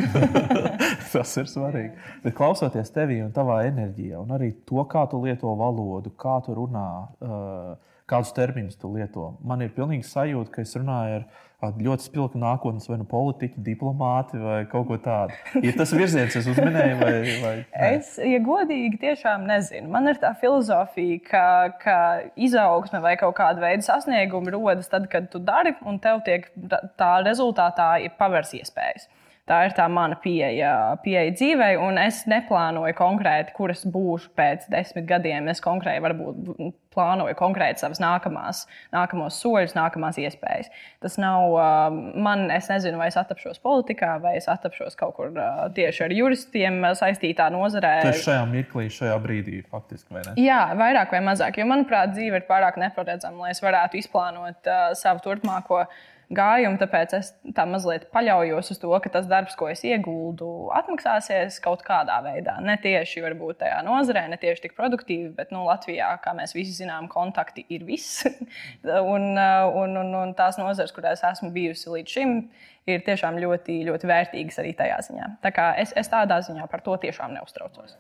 Tas 1.12 1.37
ir 1.38 1.49
svarīgi. 1.50 1.93
Bet 2.25 2.37
klausoties 2.38 2.91
tevī 2.95 3.21
un 3.23 3.33
tavā 3.35 3.62
enerģijā, 3.69 4.21
un 4.23 4.35
arī 4.35 4.52
to, 4.67 4.83
kā 4.91 5.05
tu 5.11 5.21
lieto 5.23 5.52
valodu, 5.59 6.14
kā 6.19 6.38
tu 6.47 6.57
runā. 6.59 6.88
Uh, 7.23 7.92
kādus 8.11 8.35
terminus 8.37 8.79
tu 8.79 8.91
lieto. 8.93 9.33
Man 9.45 9.63
ir 9.65 9.73
pilnīgi 9.77 10.07
sajūta, 10.09 10.53
ka 10.55 10.65
es 10.65 10.75
runāju 10.79 11.23
ar 11.63 11.77
ļoti 11.79 12.09
spilgtu 12.09 12.41
nākotnes, 12.43 12.89
vai 12.91 12.99
nu 12.99 13.07
politiķu, 13.07 13.63
diplomāti 13.63 14.41
vai 14.43 14.59
kaut 14.71 14.89
ko 14.89 14.99
tādu. 15.03 15.37
Ir 15.63 15.77
tas 15.79 15.93
virziens, 15.95 16.35
kas 16.35 16.49
uzminēja, 16.51 16.97
vai, 16.99 17.13
vai 17.45 17.55
ne? 17.61 17.91
Es, 17.93 18.17
ja 18.19 18.41
godīgi, 18.43 18.99
tiešām 19.03 19.47
nezinu. 19.47 19.87
Man 19.93 20.11
ir 20.11 20.19
tā 20.23 20.33
filozofija, 20.41 21.21
ka, 21.29 21.47
ka 21.83 21.97
izaugsme 22.35 23.03
vai 23.05 23.15
kaut 23.21 23.37
kāda 23.39 23.63
veida 23.63 23.87
sasniegumi 23.87 24.55
rodas 24.57 24.91
tad, 24.91 25.07
kad 25.13 25.31
tu 25.31 25.43
dari, 25.43 25.77
un 25.87 26.03
tev 26.03 26.25
tiek 26.27 26.51
tā 26.99 27.15
rezultātā 27.23 27.95
ir 28.03 28.17
pavērs 28.19 28.57
iespējas. 28.59 29.07
Tā 29.51 29.65
ir 29.67 29.73
tā 29.75 29.89
mana 29.91 30.15
pieeja, 30.23 30.71
pieeja 31.03 31.33
dzīvei, 31.35 31.73
un 31.83 31.97
es 31.99 32.21
neplānoju 32.31 32.95
konkrēti, 32.95 33.51
kur 33.57 33.73
es 33.75 33.83
būšu 33.83 34.31
pēc 34.39 34.69
desmit 34.71 35.09
gadiem. 35.09 35.49
Es 35.51 35.59
konkrēti 35.65 36.05
varbūt 36.05 36.77
plānoju 36.95 37.35
konkrēti 37.39 37.83
savas 37.83 37.99
nākamās, 38.03 38.61
nākamos 38.95 39.41
soļus, 39.43 39.75
nākamās 39.75 40.21
iespējas. 40.23 40.71
Tas 41.03 41.19
nav 41.19 41.57
man, 42.15 42.45
es 42.55 42.71
nezinu, 42.71 43.01
vai 43.01 43.09
es 43.11 43.19
atrapšos 43.19 43.59
politikā, 43.65 44.15
vai 44.23 44.37
es 44.39 44.47
atrapšos 44.53 44.95
kaut 45.01 45.17
kur 45.19 45.35
tieši 45.75 46.07
ar 46.07 46.15
juristiem 46.15 46.79
saistītā 47.03 47.51
nozarē. 47.51 47.97
Tas 48.07 48.23
šajā 48.23 48.47
mirklī, 48.53 48.87
šajā 48.95 49.19
brīdī, 49.27 49.65
faktiski, 49.73 50.15
vai 50.15 50.23
ne? 50.29 50.37
Jā, 50.39 50.63
vairāk 50.79 51.17
vai 51.17 51.25
mazāk, 51.33 51.59
jo 51.59 51.67
manuprāt, 51.67 52.15
dzīve 52.15 52.45
ir 52.45 52.49
pārāk 52.49 52.79
neparedzama, 52.79 53.49
lai 53.49 53.55
es 53.57 53.65
varētu 53.65 53.99
izplānot 54.05 54.71
uh, 54.71 54.91
savu 54.99 55.25
turpmāko 55.27 55.87
gājumu, 56.37 56.79
tāpēc 56.81 57.15
es 57.19 57.31
tā 57.57 57.65
mazliet 57.69 58.09
paļaujos 58.15 58.73
uz 58.75 58.81
to, 58.83 58.91
ka 59.05 59.12
tas 59.12 59.29
darbs, 59.31 59.57
ko 59.59 59.69
es 59.71 59.85
ieguldu, 59.87 60.49
atmaksāsies 60.79 61.59
kaut 61.65 61.85
kādā 61.87 62.19
veidā. 62.25 62.57
Ne 62.65 62.77
tieši 62.83 63.25
varbūt 63.25 63.61
tajā 63.62 63.81
nozarē, 63.87 64.25
ne 64.33 64.39
tieši 64.41 64.67
tik 64.67 64.77
produktīvi, 64.79 65.31
bet 65.37 65.53
nu, 65.55 65.65
Latvijā, 65.69 66.11
kā 66.25 66.35
mēs 66.39 66.57
visi 66.57 66.75
zinām, 66.81 67.09
kontakti 67.12 67.67
ir 67.73 67.87
viss. 67.89 68.25
un, 69.15 69.33
un, 69.37 69.99
un, 70.05 70.15
un 70.23 70.37
tās 70.39 70.61
nozares, 70.61 70.95
kurās 70.97 71.25
esmu 71.33 71.53
bijusi 71.55 71.93
līdz 71.93 72.17
šim, 72.17 72.39
ir 72.91 73.05
tiešām 73.07 73.39
ļoti, 73.43 73.83
ļoti 73.89 74.11
vērtīgas 74.11 74.62
arī 74.62 74.75
tajā 74.79 75.03
ziņā. 75.09 75.29
Tā 75.45 75.53
kā 75.55 75.73
es, 75.83 75.95
es 75.99 76.11
tādā 76.12 76.41
ziņā 76.45 76.67
par 76.71 76.85
to 76.87 76.97
tiešām 77.05 77.37
neuztraucos. 77.37 77.97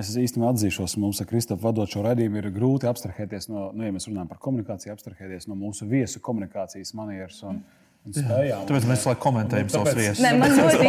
Es 0.00 0.14
īstenībā 0.16 0.54
atzīšos, 0.54 0.94
mums 1.02 1.20
ar 1.20 1.28
Kristofru 1.28 1.66
vadot 1.66 1.90
šo 1.90 2.00
raidījumu 2.06 2.40
ir 2.40 2.48
grūti 2.54 2.88
abstrahēties 2.88 3.50
no, 3.52 3.66
nu, 3.76 3.84
ja 3.84 3.92
mēs 3.92 4.08
runājam 4.08 4.30
par 4.30 4.40
komunikāciju, 4.40 4.94
abstrahēties 4.94 5.48
no 5.50 5.58
mūsu 5.60 5.88
viesu 5.90 6.22
komunikācijas 6.24 6.94
manieres. 6.96 7.42
Un, 7.44 7.60
mm 7.60 7.79
Spējām, 8.00 8.62
Tāpēc 8.64 8.84
mēs 8.88 9.02
laikam 9.04 9.20
komentējam 9.20 9.66
nu, 9.68 9.72
savus 9.74 9.96
viesus. 9.98 10.20
Nē, 10.24 10.30
man 10.40 10.54
ļoti 10.56 10.86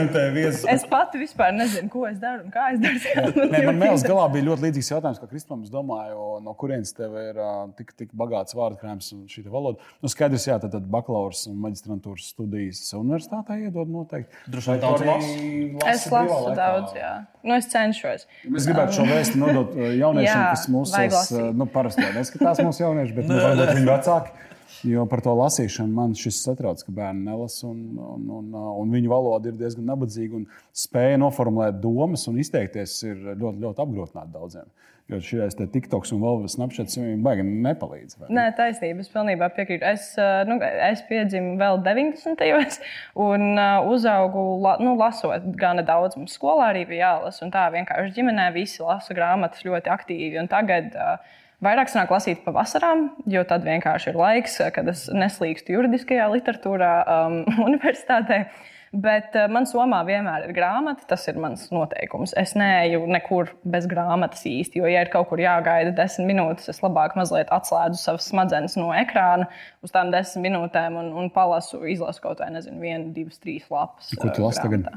interesē. 0.00 0.70
Es 0.72 0.86
pati 0.88 1.18
vispār 1.20 1.52
nezinu, 1.52 1.90
ko 1.92 2.06
es 2.08 2.16
daru 2.22 2.46
un 2.46 2.54
kā 2.54 2.70
es 2.72 2.80
daru. 2.80 3.44
Nē, 3.52 3.60
man 3.66 3.76
mēls 3.82 4.06
galā 4.06 4.24
bija 4.32 4.46
ļoti 4.46 4.64
līdzīgs 4.64 4.88
jautājums, 4.88 5.20
kā 5.20 5.28
Kristofam. 5.28 5.66
Es 5.68 5.74
domāju, 5.74 6.38
no 6.40 6.54
kurienes 6.56 6.96
tev 6.96 7.18
ir 7.20 7.42
tik, 7.76 7.92
tik 7.92 8.16
bagāts 8.16 8.56
vārdkrājums 8.56 9.12
un 9.18 9.28
šī 9.28 9.44
valoda. 9.52 9.84
Nu, 10.00 10.08
skaidrs, 10.08 10.48
jā, 10.48 10.56
tad, 10.64 10.72
tad 10.72 10.88
bakalaura 10.88 11.36
un 11.52 11.60
maģistrantūras 11.66 12.32
studijas 12.32 12.82
universitātē 12.96 13.60
iedod 13.66 13.92
noteikti. 13.92 14.44
Droši 14.48 14.72
vien 14.72 14.84
daudz 14.86 15.08
lasu. 15.10 15.38
Es 15.92 16.08
lasu 16.08 16.54
daudz, 16.56 16.96
jā. 16.96 17.14
Nu, 17.44 17.58
es 17.60 17.68
cenšos. 17.68 18.24
Mēs 18.48 18.68
gribētu 18.68 18.96
šo 18.96 19.10
vēstu 19.12 19.44
nodot 19.44 19.76
jauniešiem, 19.76 20.24
jā, 20.32 20.40
kas 20.56 20.70
mūsu 20.72 21.50
nu, 21.52 21.68
parasti 21.68 22.08
neskatās 22.16 22.64
mūsu 22.64 22.86
jaunieši, 22.86 23.16
bet 23.20 23.28
nu, 23.28 23.36
varbūt 23.44 23.76
viņi 23.76 23.92
vecāki. 23.92 24.48
Jo 24.86 25.04
par 25.08 25.20
to 25.24 25.32
lasīšanu 25.36 25.92
man 25.92 26.14
šis 26.16 26.38
satrauc, 26.44 26.80
ka 26.86 26.92
bērni 26.94 27.26
nelasa, 27.26 27.66
un, 27.68 27.80
un, 28.00 28.28
un, 28.38 28.54
un 28.80 28.94
viņu 28.94 29.10
valoda 29.12 29.50
ir 29.50 29.58
diezgan 29.60 29.88
nabadzīga. 29.90 30.40
Spēja 30.76 31.18
noformulēt 31.20 31.82
domas 31.82 32.24
un 32.30 32.38
izteikties 32.40 32.94
ir 33.04 33.18
ļoti, 33.34 33.60
ļoti 33.66 33.84
apgrūtināta 33.84 34.32
daudziem. 34.38 34.70
Jo 35.10 35.18
šis 35.18 35.56
TikToks 35.58 36.12
un 36.14 36.20
vēl 36.22 36.44
Snapchats 36.52 36.94
viņam 37.00 37.24
baigi 37.24 37.42
nepalīdz. 37.42 38.14
Vai? 38.20 38.28
Nē, 38.36 38.44
taisnība. 38.54 39.02
Es 39.02 39.10
pilnībā 39.10 39.48
piekrītu. 39.56 39.82
Es, 39.90 40.12
nu, 40.46 40.60
es 40.86 41.02
piedzimu 41.08 41.56
vēl 41.58 41.80
90. 41.82 42.38
gados 42.38 42.78
un 43.18 43.58
uh, 43.58 43.90
uzaugu 43.90 44.44
la, 44.62 44.76
nu, 44.78 44.94
lasot 45.00 45.48
gana 45.58 45.82
daudz. 45.86 46.14
Mums 46.20 46.38
skolā 46.38 46.70
arī 46.70 46.84
bija 46.92 47.08
jālasa. 47.16 47.50
Tā 47.50 47.66
vienkārši 47.74 48.14
ģimenē 48.20 48.46
visi 48.54 48.84
lasa 48.86 49.16
grāmatas 49.18 49.66
ļoti 49.66 49.90
aktīvi. 49.96 50.46
Tagad 50.52 50.94
uh, 50.94 51.18
Vairāk 51.60 51.90
sanāk 51.92 52.12
lasīt 52.14 52.40
pavasarām, 52.46 53.10
jo 53.28 53.42
tad 53.44 53.66
vienkārši 53.66 54.12
ir 54.12 54.16
laiks, 54.16 54.56
kad 54.72 54.86
es 54.88 55.04
neslīgstu 55.12 55.74
juridiskajā 55.74 56.30
literatūrā 56.32 56.92
um, 57.04 57.40
universitātē. 57.68 58.46
Bet 58.90 59.36
uh, 59.38 59.44
man 59.46 59.68
somā 59.70 60.00
vienmēr 60.02 60.48
ir 60.48 60.52
grāmata, 60.56 61.04
tas 61.06 61.22
ir 61.30 61.36
mans 61.38 61.68
noteikums. 61.70 62.32
Es 62.40 62.56
neeju 62.58 63.04
nekur 63.06 63.52
bez 63.62 63.86
grāmatas 63.86 64.42
īsti, 64.50 64.80
jo, 64.80 64.88
ja 64.90 65.04
ir 65.04 65.12
kaut 65.12 65.28
kur 65.30 65.38
jāgaida 65.38 65.92
desmit 65.94 66.32
minūtes, 66.32 66.66
es 66.72 66.82
labāk 66.82 67.14
mazliet 67.14 67.52
atslēdzu 67.54 68.00
savas 68.00 68.26
smadzenes 68.32 68.74
no 68.80 68.88
ekrāna 68.90 69.46
uz 69.86 69.94
tām 69.94 70.10
desmit 70.10 70.48
minūtēm 70.48 70.98
un, 70.98 71.12
un 71.22 71.30
palasu, 71.30 71.84
izlasu 71.86 72.24
kaut 72.24 72.42
vai 72.42 72.50
nezinu, 72.56 72.80
vienu, 72.82 73.12
divas, 73.14 73.38
trīs 73.38 73.70
lapas. 73.70 74.10
Ko 74.18 74.32
tu 74.34 74.42
lasi 74.42 74.64
tagad? 74.64 74.90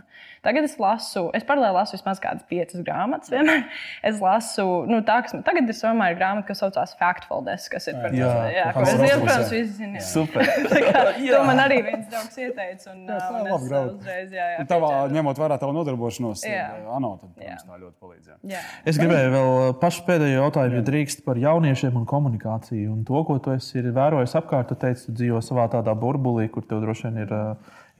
Tagad 0.44 0.66
es 0.68 0.74
lasu, 0.82 1.28
es 1.38 1.46
paralēli 1.48 1.78
lasu 1.78 1.96
vismaz 1.96 2.20
kādas 2.24 2.44
piecas 2.50 2.82
grāmatas. 2.84 3.32
Vienmēr. 3.32 3.64
Es 4.04 4.18
lasu, 4.20 4.66
nu, 4.90 5.00
tā, 5.06 5.20
kas 5.24 5.32
man 5.36 5.46
tagad 5.46 5.70
ir, 5.70 5.76
somā, 5.78 6.10
ir 6.12 6.18
grāmata, 6.18 6.48
kas 6.50 6.60
saucās 6.60 6.92
Factfoldes, 7.00 7.70
kas 7.72 7.88
ir 7.88 7.96
par 8.02 8.12
to, 8.12 8.32
ko 8.76 8.84
es 8.84 8.92
zinu, 8.92 9.38
visi 9.54 9.78
zina. 9.78 10.02
Super. 10.04 10.50
kā, 10.90 11.06
to 11.22 11.44
man 11.48 11.62
arī 11.64 11.80
viens 11.86 12.10
draugs 12.12 12.36
ieteica. 12.42 12.92
Un, 12.92 13.06
jā, 13.08 13.22
un 13.32 13.48
es 13.48 13.70
uzreiz, 13.92 14.32
jā, 14.34 14.48
jā. 14.54 14.66
Tavā, 14.70 14.92
ņemot 15.14 15.42
vērā 15.42 15.58
tavu 15.62 15.76
nodarbošanos, 15.78 16.44
ANO, 16.48 17.12
tad 17.22 17.36
protams, 17.36 17.68
tā 17.68 17.80
ļoti 17.82 17.96
palīdz. 18.02 18.34
Jā. 18.54 18.64
Es 18.90 19.00
gribēju 19.02 19.34
vēl 19.36 19.76
pašu 19.82 20.06
pēdējo 20.08 20.42
jautājumu, 20.42 20.80
ja 20.80 20.88
drīkst 20.90 21.24
par 21.28 21.40
jauniešiem 21.42 22.02
un 22.02 22.10
komunikāciju. 22.10 22.90
Un 22.94 23.06
to, 23.08 23.24
ko 23.28 23.38
tu 23.44 23.56
esi 23.56 23.84
vērojis 23.84 24.36
apkārt, 24.40 24.72
tu 24.72 24.80
teici, 24.80 25.08
tu 25.08 25.18
dzīvo 25.20 25.42
savā 25.46 25.70
tādā 25.74 25.96
burbulī, 25.98 26.50
kur 26.54 26.66
tev 26.68 26.84
droši 26.86 27.10
vien 27.10 27.24
ir. 27.28 27.40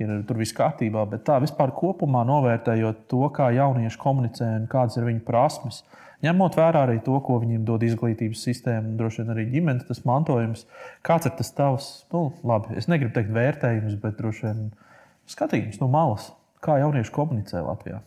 Ir 0.02 0.10
tur 0.26 0.40
viss 0.42 0.56
kārtībā, 0.58 1.04
bet 1.06 1.22
tā 1.28 1.36
vispār 1.38 1.70
kopumā 1.78 2.24
novērtējot 2.26 3.04
to, 3.12 3.28
kā 3.30 3.52
jaunieši 3.54 4.00
komunicē 4.02 4.48
un 4.58 4.64
kādas 4.72 4.98
ir 4.98 5.06
viņu 5.06 5.22
prasmes. 5.28 5.84
Ņemot 6.24 6.56
vērā 6.56 6.86
arī 6.88 6.98
to, 7.04 7.18
ko 7.22 7.36
viņiem 7.44 7.66
dod 7.68 7.84
izglītības 7.84 8.42
sistēma, 8.48 8.96
droši 8.98 9.22
vien 9.22 9.34
arī 9.34 9.44
ģimenes 9.52 9.86
tas 9.90 10.02
mantojums, 10.08 10.64
kāds 11.06 11.28
ir 11.28 11.36
tas 11.36 11.52
tavs, 11.54 11.90
nu, 12.14 12.30
labi, 12.48 12.78
es 12.80 12.88
negribu 12.88 13.12
teikt 13.18 13.34
vērtējums, 13.36 13.98
bet 14.02 14.18
droši 14.22 14.48
vien 14.48 14.62
skatījums 15.30 15.80
no 15.82 15.90
malas, 15.92 16.32
kā 16.64 16.80
jaunieši 16.82 17.14
komunicē 17.14 17.64
Latvijā. 17.64 18.02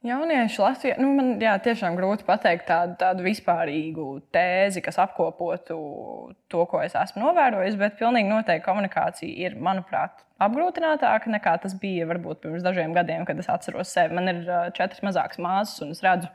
Jaunieši 0.00 0.62
Latvijā, 0.62 0.94
nu, 0.96 1.10
man 1.12 1.34
jā, 1.42 1.52
tiešām 1.60 1.92
grūti 1.98 2.24
pateikt 2.24 2.64
tādu, 2.70 2.94
tādu 3.02 3.24
vispārīgu 3.26 4.06
tēzi, 4.32 4.80
kas 4.80 4.96
apkopotu 5.02 5.76
to, 6.48 6.62
ko 6.70 6.80
es 6.80 6.96
esmu 6.96 7.20
novērojis, 7.26 7.76
bet 7.80 7.98
pilnīgi 7.98 8.30
noteikti 8.30 8.64
komunikācija 8.64 9.34
ir, 9.44 9.58
manuprāt, 9.60 10.24
apgrūtinātāka 10.40 11.28
nekā 11.34 11.52
tas 11.66 11.76
bija 11.82 12.08
varbūt 12.08 12.40
pirms 12.46 12.64
dažiem 12.64 12.96
gadiem, 12.96 13.26
kad 13.28 13.44
es 13.44 13.52
atceros 13.52 13.92
sevi. 13.92 14.16
Man 14.16 14.32
ir 14.32 14.40
četras 14.72 15.04
mazākas 15.04 15.42
māsas, 15.44 15.84
un 15.84 15.92
es 15.92 16.00
redzu 16.06 16.32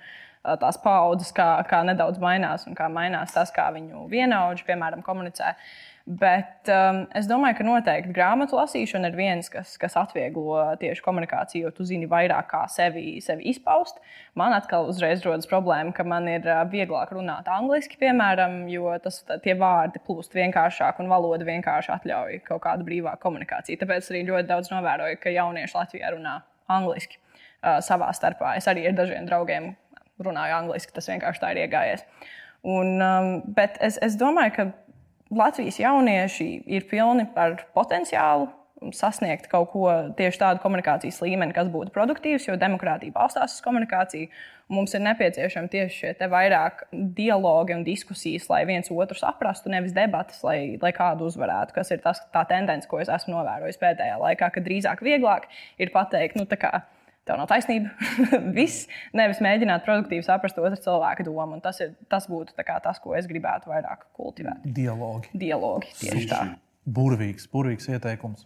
tās 0.61 0.77
paudzes, 0.83 1.33
kā, 1.33 1.49
kā 1.65 1.81
nedaudz 1.89 2.21
mainās 2.21 2.67
un 2.69 2.77
kā 2.77 2.85
mainās 2.85 3.33
tas, 3.33 3.49
kā 3.49 3.71
viņu 3.73 4.05
vienaudži, 4.13 4.69
piemēram, 4.69 5.01
komunicē. 5.01 5.55
Uh, 5.55 5.94
Bet 6.05 6.69
um, 6.69 6.99
es 7.17 7.25
domāju, 7.25 7.55
ka 7.57 7.63
noteikti 7.65 8.11
grāmatu 8.13 8.59
lasīšana 8.59 9.09
ir 9.09 9.15
viens, 9.17 9.47
kas, 9.49 9.71
kas 9.81 9.95
atvieglo 9.97 10.59
tieši 10.77 11.01
komunikāciju, 11.01 11.63
jo 11.65 11.71
tu 11.73 11.85
zini 11.89 12.05
vairāk, 12.05 12.45
kā 12.51 12.59
sevi, 12.69 13.15
sevi 13.25 13.47
izpaust. 13.49 13.97
Man 14.37 14.53
atkal 14.53 14.85
uzreiz 14.91 15.25
rodas 15.25 15.49
problēma, 15.49 15.95
ka 15.97 16.05
man 16.05 16.29
ir 16.29 16.45
uh, 16.45 16.61
vieglāk 16.69 17.09
runāt 17.17 17.49
angliski, 17.49 17.97
piemēram, 18.03 18.67
jo 18.69 18.93
tas, 19.01 19.23
tie 19.41 19.57
vārdi 19.57 20.03
plūst 20.05 20.37
vienkāršāk 20.37 21.01
un 21.01 21.09
valoda 21.09 21.49
vienkārši 21.49 21.95
atļauj 21.97 22.37
kaut 22.51 22.61
kādu 22.67 22.85
brīvāku 22.85 23.25
komunikāciju. 23.25 23.81
Tāpēc 23.81 24.13
arī 24.13 24.23
ļoti 24.29 24.51
daudz 24.53 24.69
novēroju, 24.75 25.17
ka 25.25 25.33
jaunieši 25.33 25.79
Latvijā 25.79 26.13
runā 26.13 26.37
angliski 26.69 27.17
uh, 27.17 27.81
savā 27.81 28.13
starpā. 28.13 28.53
Es 28.61 28.69
arī 28.69 28.85
ar 28.91 28.99
dažiem 29.01 29.25
draugiem 29.25 29.73
runāju 30.21 30.61
angliski, 30.61 30.93
tas 30.93 31.09
vienkārši 31.09 31.41
tā 31.41 31.55
ir 31.55 31.65
iegājies. 31.65 32.05
Un, 32.65 32.97
um, 33.01 33.35
bet 33.57 33.81
es, 33.85 33.97
es 34.05 34.15
domāju, 34.17 34.53
ka 34.53 34.71
Latvijas 35.35 35.79
jaunieši 35.81 36.49
ir 36.71 36.85
pilni 36.89 37.27
ar 37.35 37.59
potenciālu 37.75 38.47
sasniegt 38.93 39.47
kaut 39.49 39.69
ko 39.71 39.87
tieši 40.17 40.39
tādu 40.41 40.61
komunikācijas 40.63 41.21
līmeni, 41.23 41.55
kas 41.55 41.69
būtu 41.71 41.93
produktīvs, 41.95 42.47
jo 42.49 42.57
demokrātija 42.59 43.15
balstās 43.15 43.57
uz 43.57 43.63
komunikāciju. 43.65 44.29
Mums 44.73 44.95
ir 44.97 45.03
nepieciešami 45.05 45.69
tieši 45.71 45.97
šie 45.99 46.29
vairāk 46.29 46.85
dialogi 46.91 47.75
un 47.75 47.83
diskusijas, 47.85 48.47
lai 48.49 48.63
viens 48.65 48.89
otru 48.91 49.17
saprastu, 49.17 49.69
nevis 49.69 49.93
debatas, 49.95 50.41
lai, 50.45 50.77
lai 50.81 50.91
kādu 50.95 51.29
uzvarētu. 51.29 51.75
Kas 51.75 51.93
ir 51.93 52.01
tas, 52.03 52.23
tā 52.33 52.45
tendence, 52.49 52.89
ko 52.89 52.99
es 53.01 53.11
esmu 53.13 53.35
novērojis 53.37 53.81
pēdējā 53.81 54.17
laikā, 54.21 54.49
ka 54.51 54.65
drīzāk 54.65 55.05
vieglāk 55.05 55.47
ir 55.77 55.93
pateikt, 55.93 56.39
nu, 56.39 56.47
tā 56.49 56.59
kā 56.61 56.73
tev 57.25 57.39
nav 57.41 57.49
taisnība. 57.51 57.91
Viss, 58.57 58.89
nevis 59.17 59.41
mēģināt 59.43 59.85
produktīvi 59.87 60.25
saprast 60.25 60.59
otru 60.61 60.79
cilvēku 60.81 61.27
domu. 61.27 61.57
Un 61.57 61.63
tas, 61.63 61.81
ir, 61.83 61.95
tas 62.11 62.29
būtu 62.31 62.55
tas, 62.55 62.99
ko 63.03 63.15
es 63.17 63.29
gribētu 63.29 63.71
vairāk 63.73 64.07
kultivēt. 64.17 64.65
Dialogi. 64.65 65.31
Dialogi 65.33 65.93
tieši 66.01 66.27
tā. 66.31 66.43
Burvīgs, 66.85 67.49
burvīgs 67.49 67.89
ieteikums. 67.89 68.45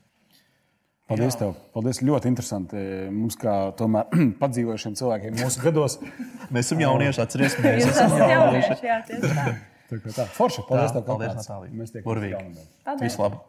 Paldies, 1.09 1.33
Jā. 1.33 1.39
tev. 1.41 1.55
Paldies. 1.73 1.99
Ļoti 2.05 2.29
interesanti. 2.29 2.81
Mums, 3.09 3.35
kā 3.41 3.55
tomēr 3.79 4.11
padzīvojušiem 4.43 4.95
cilvēkiem, 4.99 5.39
mūsu 5.41 5.63
gados, 5.63 5.97
mēs 6.53 6.67
esam 6.69 6.83
jaunieši, 6.85 7.23
atcerieties, 7.25 7.57
mēs 7.65 7.89
esam 7.89 8.13
jaunieši. 8.29 8.77
Jā, 8.85 8.99
tieši 9.09 9.33
tā. 9.33 9.47
Tā 9.89 9.97
kā 10.03 10.13
tā. 10.13 10.27
Forši. 10.35 10.67
Paldies, 10.69 10.93
tev. 10.93 11.07
Paldies, 11.07 11.33
Natālija. 11.39 11.73
Mēs 11.73 11.95
tiekamies. 11.95 12.05
Burvīgi. 12.05 12.67
Vislabāk. 13.01 13.41